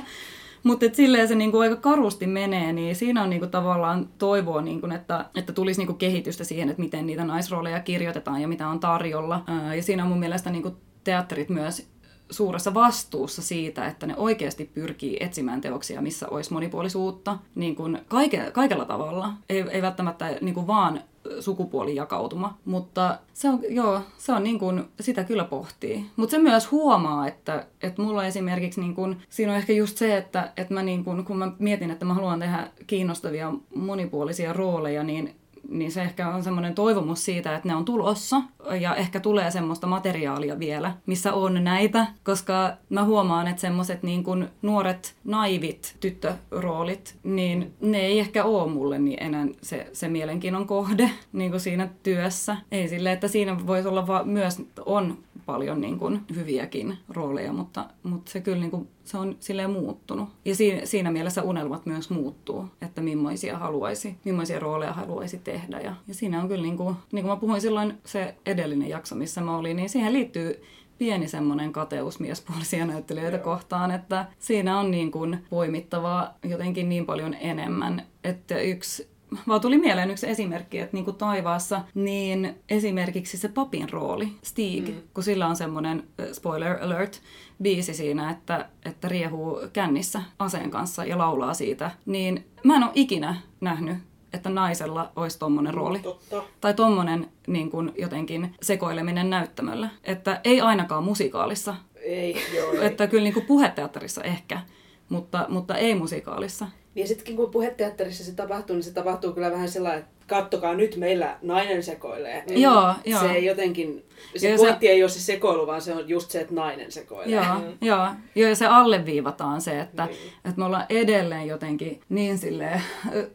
[0.64, 5.26] Mutta silleen se niinku aika karusti menee, niin siinä on niinku tavallaan toivoa, niinku, että,
[5.36, 9.44] että tulisi niinku kehitystä siihen, että miten niitä naisrooleja kirjoitetaan ja mitä on tarjolla.
[9.76, 11.88] ja siinä on mun mielestä niinku teatterit myös
[12.30, 18.52] suuressa vastuussa siitä, että ne oikeasti pyrkii etsimään teoksia, missä olisi monipuolisuutta niin kuin kaike,
[18.52, 19.34] kaikella tavalla.
[19.50, 21.02] Ei, ei välttämättä niin kuin vaan
[21.40, 26.06] sukupuolijakautuma, mutta se on, joo, se on niin kuin, sitä kyllä pohtii.
[26.16, 30.18] Mutta se myös huomaa, että, että mulla esimerkiksi, niin kuin, siinä on ehkä just se,
[30.18, 35.04] että, että mä niin kuin, kun mä mietin, että mä haluan tehdä kiinnostavia monipuolisia rooleja,
[35.04, 35.36] niin
[35.70, 38.42] niin se ehkä on semmoinen toivomus siitä, että ne on tulossa
[38.82, 44.24] ja ehkä tulee semmoista materiaalia vielä, missä on näitä, koska mä huomaan, että semmoiset niin
[44.24, 50.68] kuin nuoret naivit tyttöroolit, niin ne ei ehkä ole mulle niin enää se, se mielenkiinnon
[50.68, 52.58] kohde niin kuin siinä työssä.
[52.72, 57.86] Ei sille, että siinä voisi olla va- myös, on paljon niin kuin hyviäkin rooleja, mutta,
[58.04, 60.30] mutta se kyllä niin kuin, se on silleen muuttunut.
[60.46, 65.80] Ja siinä, siinä mielessä unelmat myös muuttuu, että millaisia haluaisi, millaisia rooleja haluaisi tehdä.
[65.80, 69.16] Ja, ja siinä on kyllä, niin kuin, niin kuin mä puhuin silloin se edellinen jakso,
[69.16, 70.64] missä mä olin, niin siihen liittyy
[70.98, 73.44] pieni semmoinen kateus miespuolisia näyttelijöitä Joo.
[73.44, 79.15] kohtaan, että siinä on niin kuin poimittavaa jotenkin niin paljon enemmän, että yksi
[79.48, 84.88] vaan tuli mieleen yksi esimerkki, että niin kuin taivaassa, niin esimerkiksi se papin rooli, Stig,
[84.88, 85.02] mm.
[85.14, 87.22] kun sillä on semmoinen, spoiler alert,
[87.62, 92.92] biisi siinä, että, että riehuu kännissä aseen kanssa ja laulaa siitä, niin mä en ole
[92.96, 93.98] ikinä nähnyt
[94.36, 96.00] että naisella olisi tommonen Mm, rooli.
[96.00, 96.44] Totta.
[96.62, 99.90] Tai tommonen niin kuin jotenkin sekoileminen näyttämöllä.
[100.04, 101.76] Että ei ainakaan musikaalissa.
[101.96, 102.56] Ei.
[102.56, 102.86] Joo, ei.
[102.86, 104.62] Että kyllä niin kuin puheteatterissa ehkä,
[105.10, 106.68] mutta, mutta ei musikaalissa.
[106.96, 110.96] Ja sittenkin kun puheteatterissa se tapahtuu, niin se tapahtuu kyllä vähän sellainen, että kattokaa nyt
[110.96, 112.44] meillä nainen sekoilee.
[112.50, 112.58] Mm.
[112.58, 113.20] Joo, joo.
[113.20, 114.06] Se ei jotenkin,
[114.36, 116.92] se Ja se- pointti ei ole se sekoilu, vaan se on just se, että nainen
[116.92, 117.36] sekoilee.
[117.36, 117.46] Joo,
[117.82, 118.08] joo.
[118.36, 122.82] joo, ja se alleviivataan se, että, että me ollaan edelleen jotenkin niin silleen,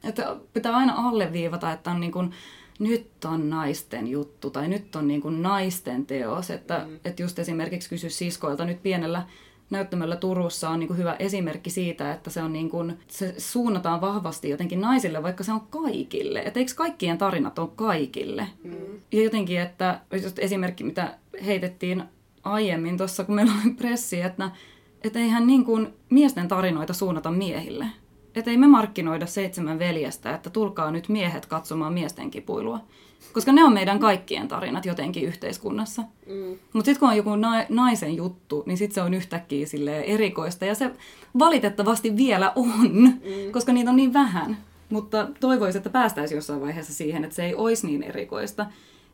[0.09, 2.31] että pitää aina alleviivata, että on niin kuin,
[2.79, 6.51] nyt on naisten juttu tai nyt on niin kuin naisten teos.
[6.51, 7.01] Että, mm.
[7.05, 9.23] että just esimerkiksi kysy siskoilta nyt pienellä
[9.70, 14.00] näyttämöllä Turussa on niin kuin hyvä esimerkki siitä, että se, on niin kuin, se suunnataan
[14.00, 16.38] vahvasti jotenkin naisille, vaikka se on kaikille.
[16.40, 18.46] Että eikö kaikkien tarinat ole kaikille?
[18.64, 18.72] Mm.
[19.12, 22.02] Ja jotenkin, että just esimerkki, mitä heitettiin
[22.42, 24.50] aiemmin tuossa, kun meillä oli pressi, että,
[25.04, 27.87] että eihän niin kuin miesten tarinoita suunnata miehille.
[28.34, 32.80] Että ei me markkinoida seitsemän veljestä, että tulkaa nyt miehet katsomaan miesten kipuilua.
[33.32, 36.02] Koska ne on meidän kaikkien tarinat jotenkin yhteiskunnassa.
[36.02, 36.58] Mm.
[36.72, 40.64] Mutta sitten kun on joku na- naisen juttu, niin sitten se on yhtäkkiä silleen erikoista.
[40.64, 40.90] Ja se
[41.38, 43.52] valitettavasti vielä on, mm.
[43.52, 44.56] koska niitä on niin vähän.
[44.90, 48.66] Mutta toivoisin, että päästäisiin jossain vaiheessa siihen, että se ei olisi niin erikoista.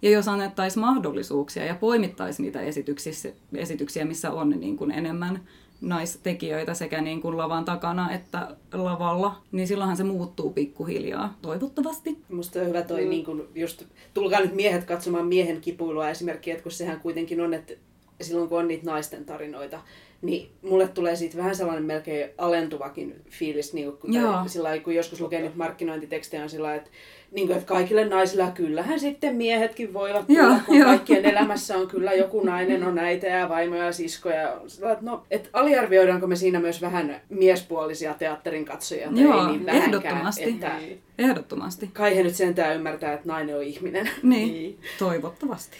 [0.02, 5.40] Ja jos annettaisiin mahdollisuuksia ja poimittaisiin niitä esityksiä, esityksiä missä on niin kuin enemmän
[5.80, 12.18] naistekijöitä sekä niin kuin lavan takana että lavalla, niin silloinhan se muuttuu pikkuhiljaa, toivottavasti.
[12.28, 13.10] Musta on hyvä toi, mm.
[13.10, 13.82] niin kun just,
[14.14, 17.72] tulkaa nyt miehet katsomaan miehen kipuilua esimerkki, että kun sehän kuitenkin on, että
[18.20, 19.80] silloin kun on niitä naisten tarinoita,
[20.22, 24.94] niin mulle tulee siitä vähän sellainen melkein alentuvakin fiilis, niin kun, tai sillä lailla, kun
[24.94, 26.90] joskus lukee niitä markkinointitekstejä, on sillä lailla, että,
[27.32, 30.88] niin kuin, että kaikille naisille kyllähän sitten miehetkin voivat tulla, Joo, kun joo.
[30.88, 34.60] kaikkien elämässä on kyllä joku nainen, on äitä ja vaimoja ja siskoja.
[34.66, 39.46] Sillä että no, että aliarvioidaanko me siinä myös vähän miespuolisia teatterin katsojia, tai Joo, ei
[39.46, 40.44] niin vähänkään, ehdottomasti.
[40.44, 40.72] että
[41.18, 41.90] Ehdottomasti.
[41.92, 44.10] kai he nyt sentään ymmärtää, että nainen on ihminen.
[44.22, 45.76] Niin, toivottavasti.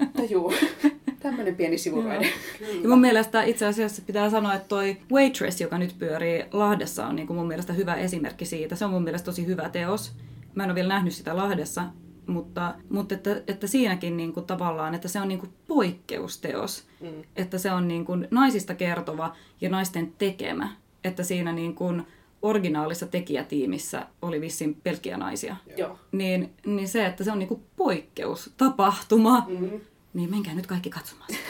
[0.00, 0.52] Mutta juu,
[1.20, 2.28] tämmöinen pieni sivuraide.
[2.82, 7.16] Ja mun mielestä itse asiassa pitää sanoa, että toi Waitress, joka nyt pyörii Lahdessa, on
[7.16, 8.76] niin kuin mun mielestä hyvä esimerkki siitä.
[8.76, 10.12] Se on mun mielestä tosi hyvä teos.
[10.54, 11.84] Mä en ole vielä nähnyt sitä Lahdessa,
[12.26, 16.84] mutta, mutta että, että siinäkin niin kuin tavallaan, että se on niin kuin poikkeusteos.
[17.00, 17.22] Mm.
[17.36, 20.68] Että se on niin kuin naisista kertova ja naisten tekemä.
[21.04, 22.06] Että siinä niin kuin
[22.42, 25.56] originaalissa tekijätiimissä oli vissiin pelkkiä naisia.
[25.76, 25.98] Joo.
[26.12, 29.80] Niin, niin se, että se on niinku poikkeustapahtuma, mm-hmm.
[30.18, 31.48] Niin menkää nyt kaikki katsomaan sitä.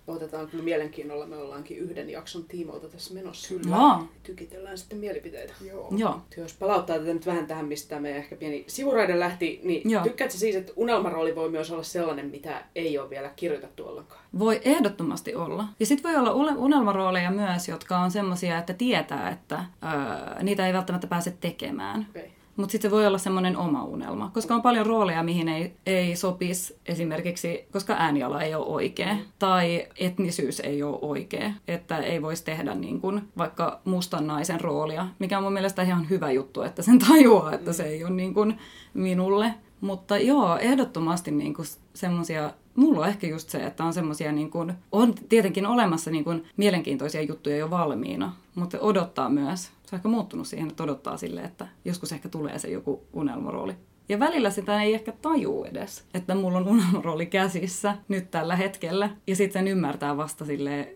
[0.07, 3.55] Otetaan kyllä mielenkiinnolla, me ollaankin yhden jakson tiimoilta tässä menossa.
[3.55, 3.77] Kyllä.
[3.77, 4.05] Joo.
[4.23, 5.53] Tykitellään sitten mielipiteitä.
[5.67, 5.89] Joo.
[5.97, 6.21] Joo.
[6.37, 10.03] Jos palauttaa tätä nyt vähän tähän, mistä me ehkä pieni sivuraide lähti, niin Joo.
[10.03, 14.21] tykkäätkö siis, että unelmarooli voi myös olla sellainen, mitä ei ole vielä kirjoitettu ollenkaan?
[14.39, 15.65] Voi ehdottomasti olla.
[15.81, 20.73] Ja sitten voi olla unelmarooleja myös, jotka on semmoisia, että tietää, että öö, niitä ei
[20.73, 22.07] välttämättä pääse tekemään.
[22.11, 22.31] Okay.
[22.61, 26.17] Mutta sitten se voi olla semmoinen oma unelma, koska on paljon rooleja, mihin ei, ei
[26.17, 32.45] sopisi esimerkiksi, koska ääniala ei ole oikea tai etnisyys ei ole oikea, että ei voisi
[32.45, 36.83] tehdä niin kuin vaikka mustan naisen roolia, mikä on mun mielestä ihan hyvä juttu, että
[36.83, 38.59] sen tajuaa, että se ei ole niin kuin
[38.95, 39.55] minulle.
[39.81, 44.51] Mutta joo, ehdottomasti niin kuin semmoisia, mulla on ehkä just se, että on semmoisia, niin
[44.51, 49.71] kuin, on tietenkin olemassa niin kuin mielenkiintoisia juttuja jo valmiina, mutta odottaa myös.
[49.91, 53.77] Se on ehkä muuttunut siihen, että odottaa sille, että joskus ehkä tulee se joku unelmarooli.
[54.09, 59.11] Ja välillä sitä ei ehkä tajuu edes, että mulla on unelmarooli käsissä nyt tällä hetkellä.
[59.27, 60.87] Ja sitten sen ymmärtää vasta silleen,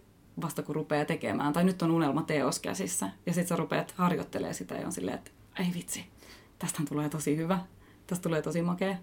[0.42, 1.52] vasta kun rupeaa tekemään.
[1.52, 3.10] Tai nyt on unelmateos käsissä.
[3.26, 6.04] Ja sitten sä rupeat harjoittelee sitä ja on silleen, että ei vitsi,
[6.58, 7.58] tästähän tulee tosi hyvä.
[8.06, 8.96] Tästä tulee tosi makea.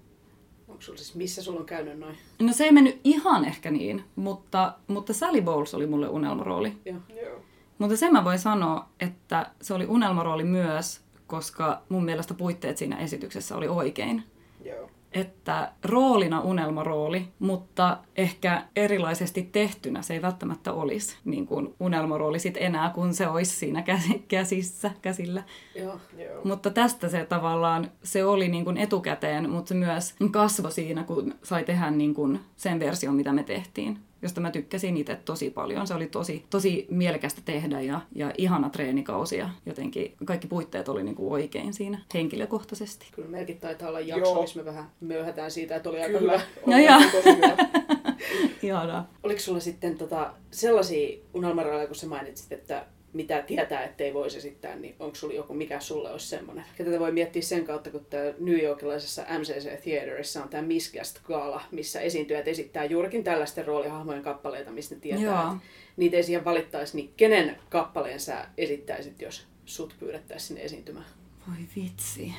[0.68, 2.18] Onko sulla siis, missä sulla on käynyt noin?
[2.40, 6.78] No se ei mennyt ihan ehkä niin, mutta, mutta Sally Bowles oli mulle unelmarooli.
[6.86, 6.98] Joo.
[7.24, 7.40] Joo.
[7.82, 12.98] Mutta sen mä voin sanoa, että se oli unelmarooli myös, koska mun mielestä puitteet siinä
[12.98, 14.24] esityksessä oli oikein.
[14.66, 14.90] Joo.
[15.12, 22.58] Että roolina unelmarooli, mutta ehkä erilaisesti tehtynä se ei välttämättä olisi niin kuin unelmarooli sit
[22.58, 25.44] enää, kun se olisi siinä käsi- käsissä, käsillä.
[25.76, 26.00] Joo.
[26.18, 26.42] Joo.
[26.44, 31.36] Mutta tästä se tavallaan, se oli niin kuin etukäteen, mutta se myös kasvoi siinä, kun
[31.44, 35.88] sai tehdä niin kuin sen version, mitä me tehtiin josta mä tykkäsin itse tosi paljon.
[35.88, 41.04] Se oli tosi, tosi mielekästä tehdä ja, ja ihana treenikausi ja jotenkin kaikki puitteet oli
[41.04, 43.08] niin kuin oikein siinä henkilökohtaisesti.
[43.12, 44.42] Kyllä meilläkin taitaa olla jakso, Joo.
[44.42, 46.32] missä me vähän möyhätään siitä, että oli aika Kyllä.
[46.32, 46.44] hyvä.
[46.66, 47.02] No joo.
[47.12, 47.58] tosi hyvä.
[48.64, 49.10] Ihanaa.
[49.24, 54.76] Oliko sulla sitten tota, sellaisia unelmarooleja, kun sä mainitsit, että mitä tietää, ettei voisi esittää,
[54.76, 56.66] niin onko sulla joku, mikä sulle olisi semmoinen?
[56.80, 61.20] Ja tätä voi miettiä sen kautta, kun tämä New Yorkilaisessa MCC Theaterissa on tämä Miscast
[61.24, 65.54] Gala, missä esiintyjät esittää juurikin tällaisten roolihahmojen kappaleita, mistä ne tietää, Joo.
[65.54, 65.66] että
[65.98, 71.06] niitä ei siihen valittaisi, niin kenen kappaleen sä esittäisit, jos sut pyydettäisiin sinne esiintymään?
[71.48, 72.34] Voi vitsi.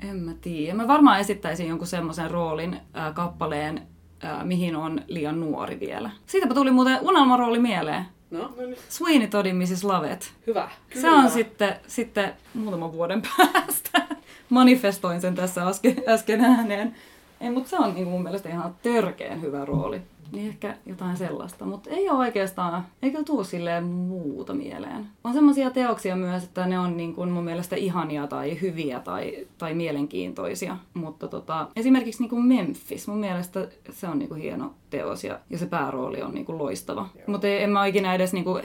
[0.00, 0.74] En mä tiedä.
[0.74, 3.82] Mä varmaan esittäisin jonkun semmoisen roolin äh, kappaleen,
[4.24, 6.10] äh, mihin on liian nuori vielä.
[6.26, 8.04] Siitäpä tuli muuten unelmarooli mieleen.
[8.30, 8.52] No,
[8.88, 9.84] Sweeney Toddin Mrs.
[9.84, 10.32] Lovet.
[10.46, 10.70] hyvä.
[11.00, 14.02] Se on sitten, sitten muutaman vuoden päästä.
[14.48, 16.94] Manifestoin sen tässä äsken, äsken ääneen.
[17.40, 20.02] Ei, mutta se on niin mun mielestä ihan törkeen hyvä rooli.
[20.32, 25.06] Niin ehkä jotain sellaista, mutta ei ole oikeastaan, eikä tuu silleen muuta mieleen.
[25.24, 29.46] On semmoisia teoksia myös, että ne on niin kuin mun mielestä ihania tai hyviä tai,
[29.58, 30.76] tai mielenkiintoisia.
[30.94, 35.38] Mutta tota, esimerkiksi niin kuin Memphis, mun mielestä se on niin kuin hieno teos ja,
[35.50, 37.08] ja se päärooli on niin kuin loistava.
[37.26, 38.62] Mutta en mä ikinä edes, niin kuin,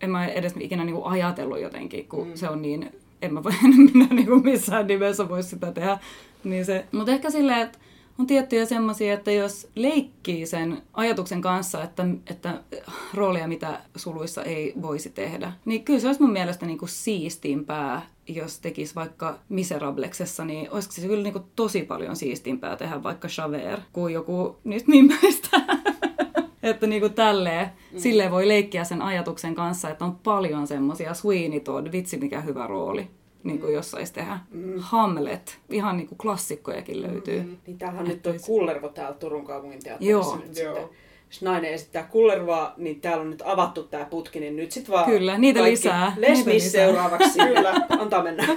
[0.00, 2.34] en mä edes ikinä niin kuin ajatellut jotenkin, kun mm.
[2.34, 3.52] se on niin, en mä voi
[3.92, 5.98] minä niin kuin missään nimessä voi sitä tehdä.
[6.44, 7.78] Niin se, mutta ehkä silleen, että
[8.18, 12.62] on tiettyjä semmoisia, että jos leikkii sen ajatuksen kanssa, että, että
[13.14, 18.02] roolia, mitä suluissa ei voisi tehdä, niin kyllä se olisi mun mielestä niin kuin siistimpää,
[18.28, 23.28] jos tekisi vaikka Miserablexessa, niin olisiko se kyllä niin kuin tosi paljon siistimpää tehdä vaikka
[23.38, 25.60] Javert kuin joku niistä mimeistä.
[26.62, 27.98] että niin kuin tälleen, mm.
[27.98, 32.66] silleen voi leikkiä sen ajatuksen kanssa, että on paljon semmoisia Sweeney Todd, vitsi mikä hyvä
[32.66, 33.10] rooli
[33.46, 34.38] niin kuin jos saisi tehdä.
[34.50, 34.74] Mm.
[34.78, 37.42] Hamlet, ihan niin kuin klassikkojakin löytyy.
[37.42, 37.56] Mm.
[37.66, 40.36] Niin tämähän on nyt toi olisi- Kullervo täällä Turun kaupungin teatterissa Joo.
[40.36, 40.74] nyt Joo.
[40.74, 40.96] sitten.
[41.30, 45.04] Jos nainen esittää Kullervoa, niin täällä on nyt avattu tämä putki, niin nyt sitten vaan
[45.04, 46.86] Kyllä, niitä lisää, Les niitä Mis lisää.
[46.86, 47.38] seuraavaksi.
[47.54, 48.48] Kyllä, antaa mennä.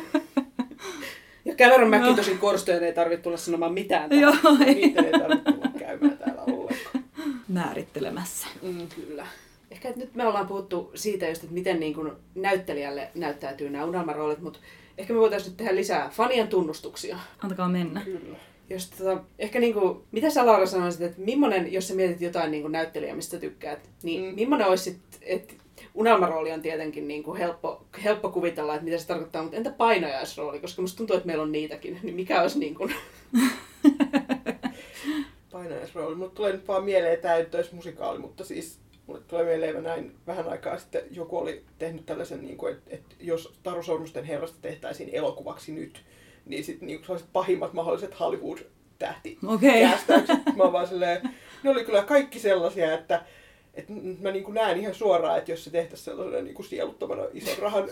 [1.45, 4.19] Ja Cameron McIntoshin korstojen ei tarvitse tulla sanomaan mitään.
[4.19, 4.33] Joo,
[4.65, 7.03] ei Niitä ei tarvitse tulla käymään täällä ollenkaan.
[7.47, 8.47] määrittelemässä.
[8.61, 9.25] Mm, kyllä.
[9.71, 13.85] Ehkä että nyt me ollaan puhuttu siitä just, että miten niin kuin näyttelijälle näyttäytyy nämä
[13.85, 14.59] unelmaroolit, mutta
[14.97, 17.19] ehkä me voitaisiin nyt tehdä lisää fanien tunnustuksia.
[17.43, 18.01] Antakaa mennä.
[18.01, 18.37] Kyllä.
[18.69, 22.67] Jos tota, ehkä niinku, mitä sä Laura sanoisit, että millainen, jos sä mietit jotain niinku
[22.67, 24.35] näyttelijää, mistä tykkäät, niin mm.
[24.35, 25.53] Millainen olisi sit, että
[25.93, 30.81] unelmarooli on tietenkin niinku helppo, helppo kuvitella, että mitä se tarkoittaa, mutta entä painajaisrooli, koska
[30.81, 32.89] musta tuntuu, että meillä on niitäkin, niin mikä olisi niinku...
[35.51, 36.15] Painajaisrooli.
[36.15, 39.83] Mulle tulee nyt vaan mieleen, että tämä ei olisi musikaali, mutta siis mulle tulee mieleen
[39.83, 44.23] näin vähän aikaa sitten joku oli tehnyt tällaisen, niin kuin, että, että jos Taru Sormusten
[44.23, 46.03] herrasta tehtäisiin elokuvaksi nyt,
[46.45, 49.81] niin sitten niin sellaiset pahimmat mahdolliset Hollywood-tähti Okei.
[49.81, 50.37] kästäykset.
[50.55, 51.29] Mä vaan silleen,
[51.63, 53.25] ne oli kyllä kaikki sellaisia, että,
[53.73, 57.57] että mä niin kuin näen ihan suoraan, että jos se tehtäisiin sellaisena niin sieluttomana ison
[57.57, 57.89] rahan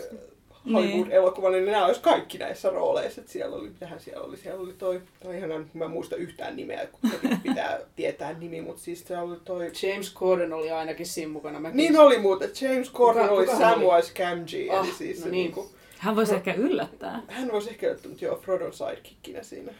[0.72, 3.20] Hollywood-elokuva, niin nämä olisi kaikki näissä rooleissa.
[3.20, 4.36] Että siellä oli, mitähän siellä oli?
[4.36, 7.10] Siellä oli toi, toi ihan, mä en muista yhtään nimeä, kun
[7.42, 9.70] pitää tietää nimi, mutta siis se oli toi...
[9.82, 11.60] James Corden oli ainakin siinä mukana.
[11.60, 13.58] Mä Niin oli muuten, James Corden Kuka- oli oli?
[13.58, 15.42] Samwise Gamgee, Ah, eli siis no se niin.
[15.44, 17.22] niinku, Hän voisi ehkä yllättää.
[17.28, 19.72] hän voisi ehkä olla mutta joo, Frodon sidekickinä siinä.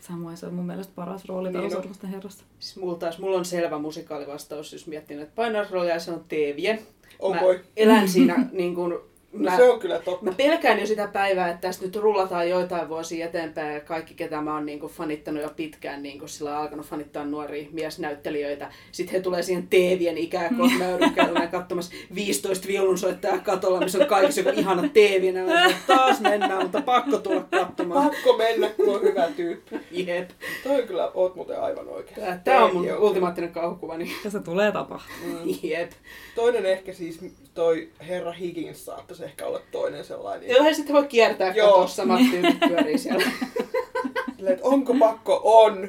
[0.00, 1.82] Samoin se on mun mielestä paras rooli Niin on.
[2.02, 2.44] niin herrasta.
[2.58, 6.78] Siis mulla, taas, mulla on selvä musikaalivastaus, jos miettii että painajaisroolia ja se on Teevie.
[7.18, 7.60] On mä voi.
[7.76, 8.94] elän siinä niin kuin,
[9.36, 10.24] No mä, se on kyllä totta.
[10.24, 14.40] Mä pelkään jo sitä päivää, että tästä nyt rullataan joitain vuosia eteenpäin ja kaikki, ketä
[14.40, 18.70] mä oon niin kuin fanittanut jo pitkään, niin kuin sillä on alkanut fanittaa nuoria miesnäyttelijöitä.
[18.92, 24.40] Sitten he tulee siihen teevien ikään kuin nöyrykäyllä katsomassa 15 viulunsoittajaa katolla, missä on kaikissa
[24.40, 25.26] joku ihana teevi.
[25.26, 28.10] Ja mä sanon, taas mennään, mutta pakko tulla katsomaan.
[28.10, 29.80] Pakko mennä, kun on hyvä tyyppi.
[29.90, 30.30] Jep.
[30.64, 32.20] Toi kyllä, oot muuten aivan oikein.
[32.20, 33.06] Tää, tää on mun Joo.
[33.06, 33.96] ultimaattinen kauhukuva.
[33.96, 34.12] Niin.
[34.24, 35.42] Ja se tulee tapahtumaan.
[35.62, 35.90] Jep.
[36.34, 37.20] Toinen ehkä siis
[37.56, 40.48] toi herra Higgins saattaisi ehkä olla toinen sellainen.
[40.48, 43.24] Joo, ja sitten voi kiertää katossa, samat tyypit pyörii siellä.
[44.36, 45.40] Silleen, että onko pakko?
[45.44, 45.88] On.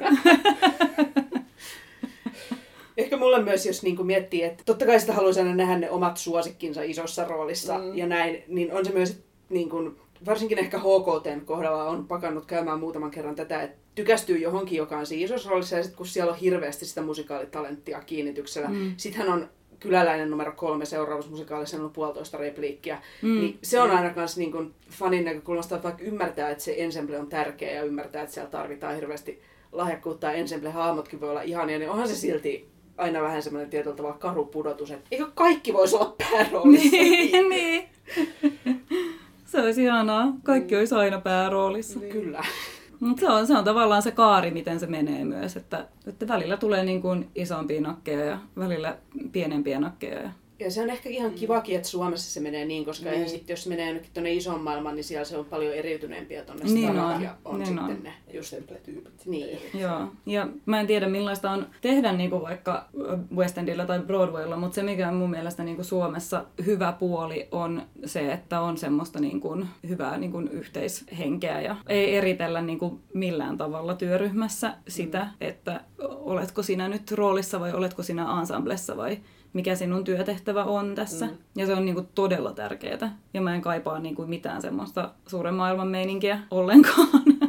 [2.96, 6.16] Ehkä mulle myös, jos niin miettii, että totta kai sitä haluaisi aina nähdä ne omat
[6.16, 7.96] suosikkinsa isossa roolissa Mm.
[7.96, 12.80] ja näin, niin on se myös, niin kuin, varsinkin ehkä HKTn kohdalla on pakannut käymään
[12.80, 16.32] muutaman kerran tätä, että tykästyy johonkin, joka on siinä isossa roolissa ja sitten kun siellä
[16.32, 18.94] on hirveästi sitä musikaalitalenttia kiinnityksellä, mm.
[18.96, 19.48] sitten hän on
[19.80, 23.40] kyläläinen numero kolme seuraavassa musikaalissa, on puolitoista repliikkiä, mm.
[23.40, 27.18] niin se on aina myös niin kuin fanin näkökulmasta, että vaikka ymmärtää, että se ensemble
[27.18, 31.90] on tärkeä ja ymmärtää, että siellä tarvitaan hirveästi lahjakkuutta ja ensemble-hahmotkin voi olla ihania, niin
[31.90, 36.14] onhan se silti aina vähän semmoinen tietyllä tavalla karu pudotus, että eikö kaikki voisi olla
[36.18, 36.90] pääroolissa?
[36.90, 37.88] niin, niin.
[39.44, 40.32] Se olisi ihanaa.
[40.42, 42.00] Kaikki olisi aina pääroolissa.
[42.00, 42.44] Kyllä.
[43.00, 46.56] Mutta se on, se on tavallaan se kaari, miten se menee myös, että, että välillä
[46.56, 48.96] tulee niin kuin isompia nakkeja ja välillä
[49.32, 50.22] pienempiä nakkeja.
[50.22, 50.30] Ja
[50.60, 53.28] Ja se on ehkä ihan kivakin, että Suomessa se menee niin, koska Niin.
[53.28, 56.98] sitten, jos menee jonnekin tuonne ison maailmaan, niin siellä se on paljon eriytyneempiä tuonne Niin
[56.98, 58.02] on, ja on niin sitten on.
[58.02, 59.26] ne just Templetyypit.
[59.26, 59.58] niin.
[59.74, 62.88] Joo, ja mä en tiedä millaista on tehdä niinku vaikka
[63.36, 67.82] West Endillä tai Broadwaylla, mutta se mikä on mun mielestä niinku Suomessa hyvä puoli on
[68.04, 69.56] se, että on semmoista niinku
[69.88, 77.12] hyvää niinku yhteishenkeä ja ei eritellä niinku millään tavalla työryhmässä sitä, että oletko sinä nyt
[77.12, 79.18] roolissa vai oletko sinä ensemblessa vai
[79.52, 81.26] mikä sinun työtehtävä on tässä.
[81.26, 81.36] Mm.
[81.56, 83.18] Ja se on niinku todella tärkeää.
[83.34, 87.08] Ja mä en kaipaa niinku mitään semmoista suuren maailman meininkiä ollenkaan.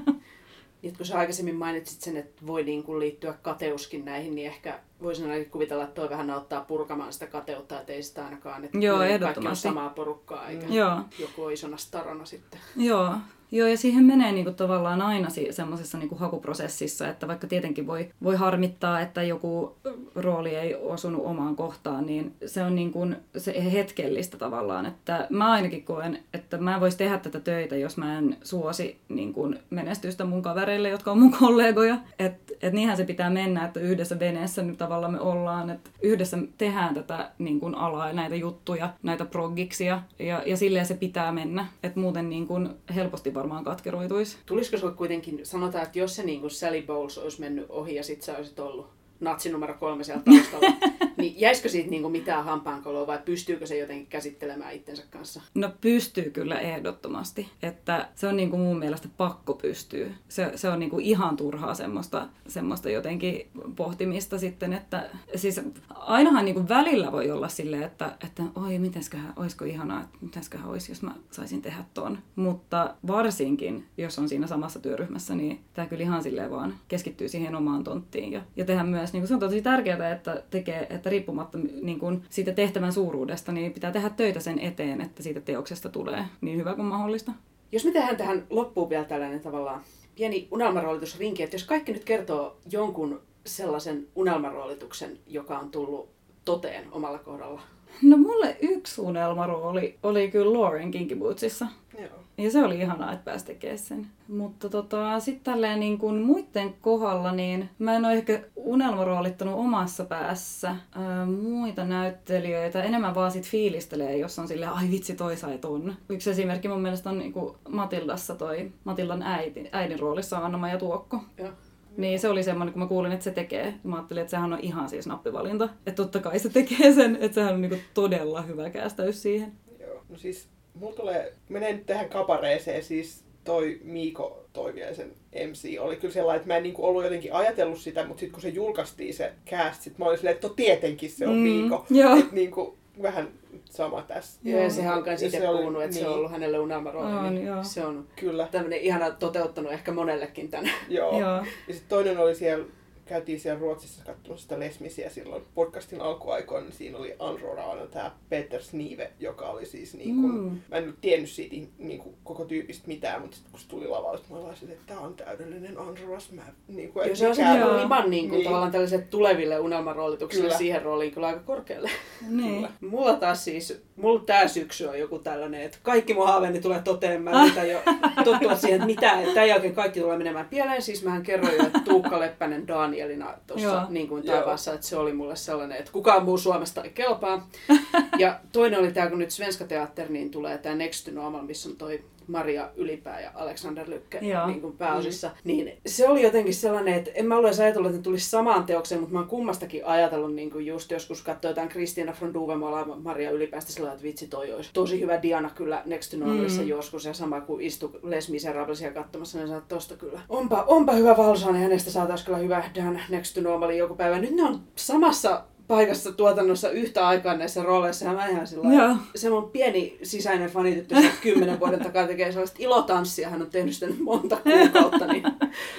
[0.82, 4.80] Niin, kun sä aikaisemmin mainitsit sen, että voi niin kuin liittyä kateuskin näihin, niin ehkä
[5.02, 8.78] voisin ainakin kuvitella, että toi vähän auttaa purkamaan sitä kateutta, että ei sitä ainakaan, että
[8.78, 11.00] Joo, kaikki on samaa porukkaa, eikä Joo.
[11.20, 12.60] joku on isona starana sitten.
[12.76, 13.14] Joo,
[13.52, 18.10] Joo, ja siihen menee niinku tavallaan aina si- semmoisessa niinku hakuprosessissa, että vaikka tietenkin voi,
[18.24, 19.76] voi harmittaa, että joku
[20.16, 24.86] rooli ei osunut omaan kohtaan, niin se on niinku se hetkellistä tavallaan.
[24.86, 28.98] Että mä ainakin koen, että mä en voisi tehdä tätä töitä, jos mä en suosi
[29.10, 31.98] niinku menestystä mun kavereille, jotka on mun kollegoja.
[32.20, 36.38] Että et niinhän se pitää mennä, että yhdessä veneessä nyt tavallaan me ollaan, että yhdessä
[36.58, 41.66] tehdään tätä niinku alaa, näitä juttuja, näitä proggiksia, ja, ja silleen se pitää mennä.
[41.84, 42.60] Että muuten niinku
[42.96, 44.38] helposti varmaan katkeroituisi.
[44.46, 48.22] Tulisiko sulle kuitenkin, sanotaan, että jos se niin Sally Bowles olisi mennyt ohi ja sit
[48.22, 50.76] sä olisit ollut natsi numero kolme siellä taustalla,
[51.18, 55.42] niin jäisikö siitä niin kuin mitään hampaankoloa vai pystyykö se jotenkin käsittelemään itsensä kanssa?
[55.54, 57.50] No pystyy kyllä ehdottomasti.
[57.64, 60.16] Että se on niin kuin mun mielestä pakko pystyy.
[60.30, 66.46] Se, se on niin kuin ihan turhaa semmoista, semmoista jotenkin pohtimista sitten, että siis ainahan
[66.46, 70.92] niin kuin välillä voi olla silleen, että, että oi mitenköhän, olisiko ihanaa, että mitenköhän olisi,
[70.92, 72.18] jos mä saisin tehdä ton.
[72.36, 77.56] Mutta varsinkin, jos on siinä samassa työryhmässä, niin tämä kyllä ihan silleen vaan keskittyy siihen
[77.56, 81.10] omaan tonttiin ja, ja tehdä myös, niin kuin se on tosi tärkeää, että tekee, että
[81.10, 85.90] riippumatta niin kuin siitä tehtävän suuruudesta, niin pitää tehdä töitä sen eteen, että siitä teoksesta
[85.90, 87.32] tulee niin hyvä kuin mahdollista.
[87.72, 89.82] Jos me tehdään tähän loppuun vielä tällainen tavallaan
[90.16, 96.10] pieni unelmaroolitusrinki, että jos kaikki nyt kertoo jonkun sellaisen unelmaroolituksen, joka on tullut
[96.46, 97.62] toteen omalla kohdalla.
[98.02, 101.68] No mulle yksi unelmarooli oli kyllä Lauren Kinky Bootsissa.
[102.00, 102.10] Joo.
[102.40, 104.08] Ja se oli ihanaa, että pääsi tekemään sen.
[104.28, 110.06] Mutta tota, sitten tälleen niin kuin muiden kohdalla, niin mä en ole ehkä unelmaroolittanut omassa
[110.06, 112.84] päässä ää, muita näyttelijöitä.
[112.84, 115.96] Enemmän vaan sit fiilistelee, jos on silleen, ai vitsi toi sai ton.
[116.10, 120.78] Yksi esimerkki mun mielestä on niin kuin Matildassa toi, Matildan äiti, äidin roolissa on Anna-Maja
[120.78, 121.24] Tuokko.
[121.38, 121.50] Joo.
[121.98, 123.74] Niin se oli semmoinen, kun mä kuulin, että se tekee.
[123.84, 125.70] Mä ajattelin, että sehän on ihan siis nappivalinta.
[125.86, 129.52] Että totta kai se tekee sen, että sehän on niinku todella hyvä kästäys siihen.
[129.80, 130.04] Joo.
[130.10, 130.50] No siis,
[130.80, 135.12] mulla tulee, menee nyt tähän kapareeseen, siis toi Miiko Toiviaisen
[135.52, 138.42] MC oli kyllä sellainen, että mä en niinku ollut jotenkin ajatellut sitä, mutta sitten kun
[138.42, 141.86] se julkaistiin se cast, sit mä olin silleen, että no tietenkin se on Mm, Miiko.
[141.90, 142.18] joo.
[142.18, 143.28] Et niinku vähän
[143.70, 144.40] sama tässä.
[144.44, 146.18] Joo, ja sehän on myös Ja itse se puhunut, että se on niin.
[146.18, 147.12] ollut hänelle unelmarooli.
[147.28, 147.64] On, niin joo.
[147.64, 150.72] se on Kyllä, tämmöinen ihana toteuttanut ehkä monellekin tänne.
[150.90, 151.20] joo.
[151.20, 151.36] Joo.
[151.68, 152.66] Ja sitten toinen oli siellä,
[153.10, 158.62] käytiin siellä Ruotsissa katsomassa sitä Lesmisiä silloin podcastin alkuaikoina, niin siinä oli Anroraana tämä Peter
[158.64, 160.60] Snive, joka oli siis niin kuin, Mm.
[160.70, 163.88] mä en nyt tiennyt siitä niin kuin, koko tyypistä mitään, mutta sitten kun se tuli
[163.88, 166.32] lavalle, mä olin että tämä on täydellinen Anroras.
[166.32, 167.44] Mä, niin kuin, Joo, se on se
[167.82, 168.46] riman niin kuin, Niin.
[168.46, 170.58] tavallaan tällaiselle tuleville unelmaroolituksille Kyllä.
[170.58, 171.90] siihen rooliin kyllä aika korkealle.
[172.30, 172.68] Niin.
[172.82, 177.22] Mulla taas siis, mulla tää syksy on joku tällainen, että kaikki mun haaveeni tulee toteen.
[177.22, 177.80] Mä yritän jo
[178.24, 180.82] tottua siihen, että mitä, että tämän jälkeen kaikki tulee menemään pieleen.
[180.82, 182.66] Siis mähän kerroin jo, että Tuukka Leppänen
[183.00, 186.90] Danielina tuossa niin kuin taivaassa, että se oli mulle sellainen, että kukaan muu Suomesta ei
[186.90, 187.50] kelpaa.
[188.18, 191.70] Ja toinen oli tämä, kun nyt Svenska Teatter, niin tulee tämä Next to Normal, missä
[191.70, 195.28] on toi Maria Ylipää ja Alexander Lykke niin kuin pääosissa.
[195.28, 195.34] Mm.
[195.44, 198.64] Niin se oli jotenkin sellainen, että en mä ollut edes ajatellut, että ne tulisi samaan
[198.64, 202.86] teokseen, mutta mä oon kummastakin ajatellut niin kuin just joskus katsoin jotain Kristiina von Duvemola
[202.86, 206.68] Maria Ylipäästä sillä että vitsi toi olisi tosi hyvä Diana kyllä Next to Mm.
[206.68, 210.22] joskus ja sama kuin istu Les Miserablesia katsomassa, niin sanoin, että tosta kyllä.
[210.30, 214.20] Onpa, onpa hyvä Valsaan ja hänestä saataisiin kyllä hyvä Dan Next to joku päivä.
[214.20, 218.88] Nyt ne on samassa paikassa tuotannossa yhtä aikaa näissä rooleissa ja mä ihan sillä Joo.
[218.88, 223.30] lailla- se mun pieni sisäinen fanityttö kymmenen vuoden takaa tekee sellaista ilotanssia.
[223.30, 225.24] Hän on tehnyt sitä nyt monta kuukautta, niin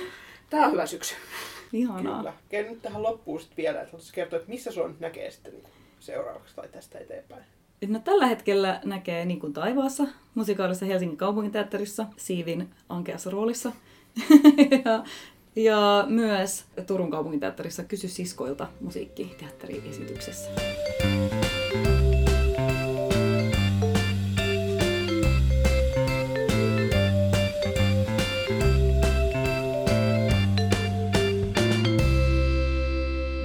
[0.51, 1.15] tää on hyvä syksy.
[1.73, 2.17] Ihanaa.
[2.19, 2.33] Kyllä.
[2.49, 5.53] Kerro nyt tähän loppuun sitten vielä, että haluaisit kertoa, että missä sua nyt näkee sitten
[5.53, 5.65] niin
[6.01, 7.45] seuraavaksi tai tästä eteenpäin.
[7.89, 13.73] No, tällä hetkellä näkee Niin kuin taivaassa musikaalissa Helsingin kaupunginteatterissa Siivin ankeassa roolissa.
[14.85, 15.05] ja,
[15.57, 20.51] ja myös Turun kaupunginteatterissa Kysy siskoilta musiikkiteatteriesityksessä.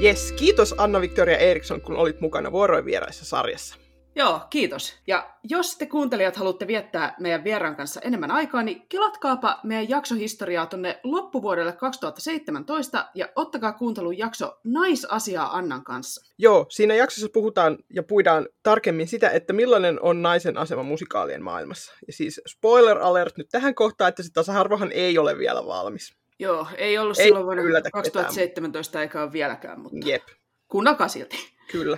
[0.03, 3.84] Yes, kiitos Anna-Victoria Eriksson, kun olit mukana vuoroin vieraissa sarjassa.
[4.18, 4.93] Joo, kiitos.
[5.07, 10.66] Ja jos te kuuntelijat haluatte viettää meidän vieraan kanssa enemmän aikaa, niin kelatkaapa meidän jaksohistoriaa
[10.66, 16.34] tonne loppuvuodelle 2017 ja ottakaa kuuntelun jakso Naisasiaa Annan kanssa.
[16.38, 21.93] Joo, siinä jaksossa puhutaan ja puidaan tarkemmin sitä, että millainen on naisen asema musikaalien maailmassa.
[22.07, 26.16] Ja siis spoiler alert nyt tähän kohtaan, että se tasa-arvohan ei ole vielä valmis.
[26.39, 30.24] Joo, ei ollut Ei silloin vuonna yllätä 2017 eikä ole vieläkään, mutta Jep,
[30.68, 31.38] kuunnelkaa silti.
[31.72, 31.97] kyllä.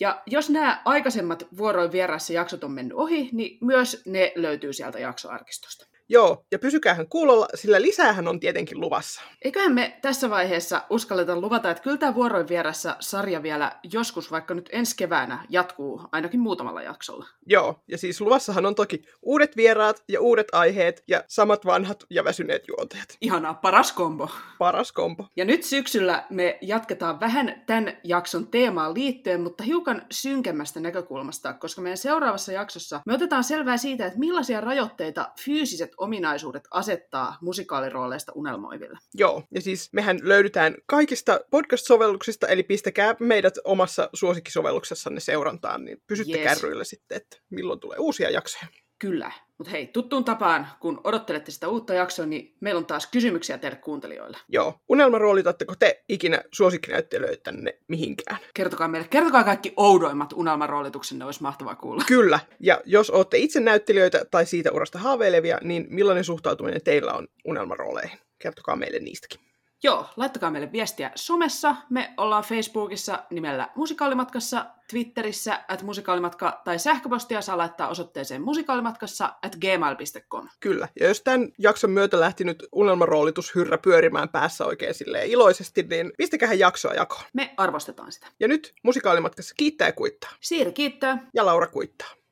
[0.00, 4.98] Ja jos nämä aikaisemmat vuoroin vieraissa jaksot on mennyt ohi, niin myös ne löytyy sieltä
[4.98, 5.86] jaksoarkistosta.
[6.08, 9.22] Joo, ja pysykäähän kuulolla, sillä lisäähän on tietenkin luvassa.
[9.42, 14.54] Eiköhän me tässä vaiheessa uskalleta luvata, että kyllä tämä vuoroin vierässä sarja vielä joskus, vaikka
[14.54, 17.26] nyt ensi keväänä, jatkuu ainakin muutamalla jaksolla.
[17.46, 22.24] Joo, ja siis luvassahan on toki uudet vieraat ja uudet aiheet ja samat vanhat ja
[22.24, 23.08] väsyneet juontajat.
[23.20, 24.30] Ihanaa, paras kombo.
[24.58, 25.26] Paras kompo.
[25.36, 31.82] Ja nyt syksyllä me jatketaan vähän tämän jakson teemaan liittyen, mutta hiukan synkemmästä näkökulmasta, koska
[31.82, 38.98] meidän seuraavassa jaksossa me otetaan selvää siitä, että millaisia rajoitteita fyysiset ominaisuudet asettaa musikaalirooleista unelmoiville.
[39.14, 46.38] Joo, ja siis mehän löydytään kaikista podcast-sovelluksista, eli pistäkää meidät omassa suosikkisovelluksessanne seurantaan, niin pysytte
[46.38, 46.44] Yes.
[46.44, 48.66] kärryillä sitten, että milloin tulee uusia jaksoja.
[48.98, 49.32] Kyllä.
[49.58, 53.76] Mutta hei, tuttuun tapaan, kun odottelette sitä uutta jaksoa, niin meillä on taas kysymyksiä teille
[53.78, 54.38] kuuntelijoille.
[54.48, 58.38] Joo, unelmaroolitatteko te ikinä suosikkinäyttelijöitänne mihinkään?
[58.54, 62.04] Kertokaa meille, kertokaa kaikki oudoimmat unelmaroolituksenne, olisi mahtavaa kuulla.
[62.06, 67.28] Kyllä, ja jos olette itse näyttelijöitä tai siitä urasta haaveilevia, niin millainen suhtautuminen teillä on
[67.44, 68.18] unelmarooleihin?
[68.38, 69.40] Kertokaa meille niistäkin.
[69.84, 71.76] Joo, laittakaa meille viestiä somessa.
[71.90, 79.56] Me ollaan Facebookissa nimellä Musikaalimatkassa, Twitterissä at musikaalimatka tai sähköpostia saa laittaa osoitteeseen musikaalimatkassa at
[79.56, 80.48] gmail.com.
[80.60, 86.12] Kyllä, ja jos tämän jakson myötä lähti nyt unelmaroolitushyrrä pyörimään päässä oikein silleen iloisesti, niin
[86.18, 87.24] pistäkähän jaksoa jakoon.
[87.32, 88.26] Me arvostetaan sitä.
[88.40, 90.30] Ja nyt musikaalimatkassa kiittää ja kuittaa.
[90.40, 91.26] Siiri kiittää.
[91.34, 92.23] Ja Laura kuittaa.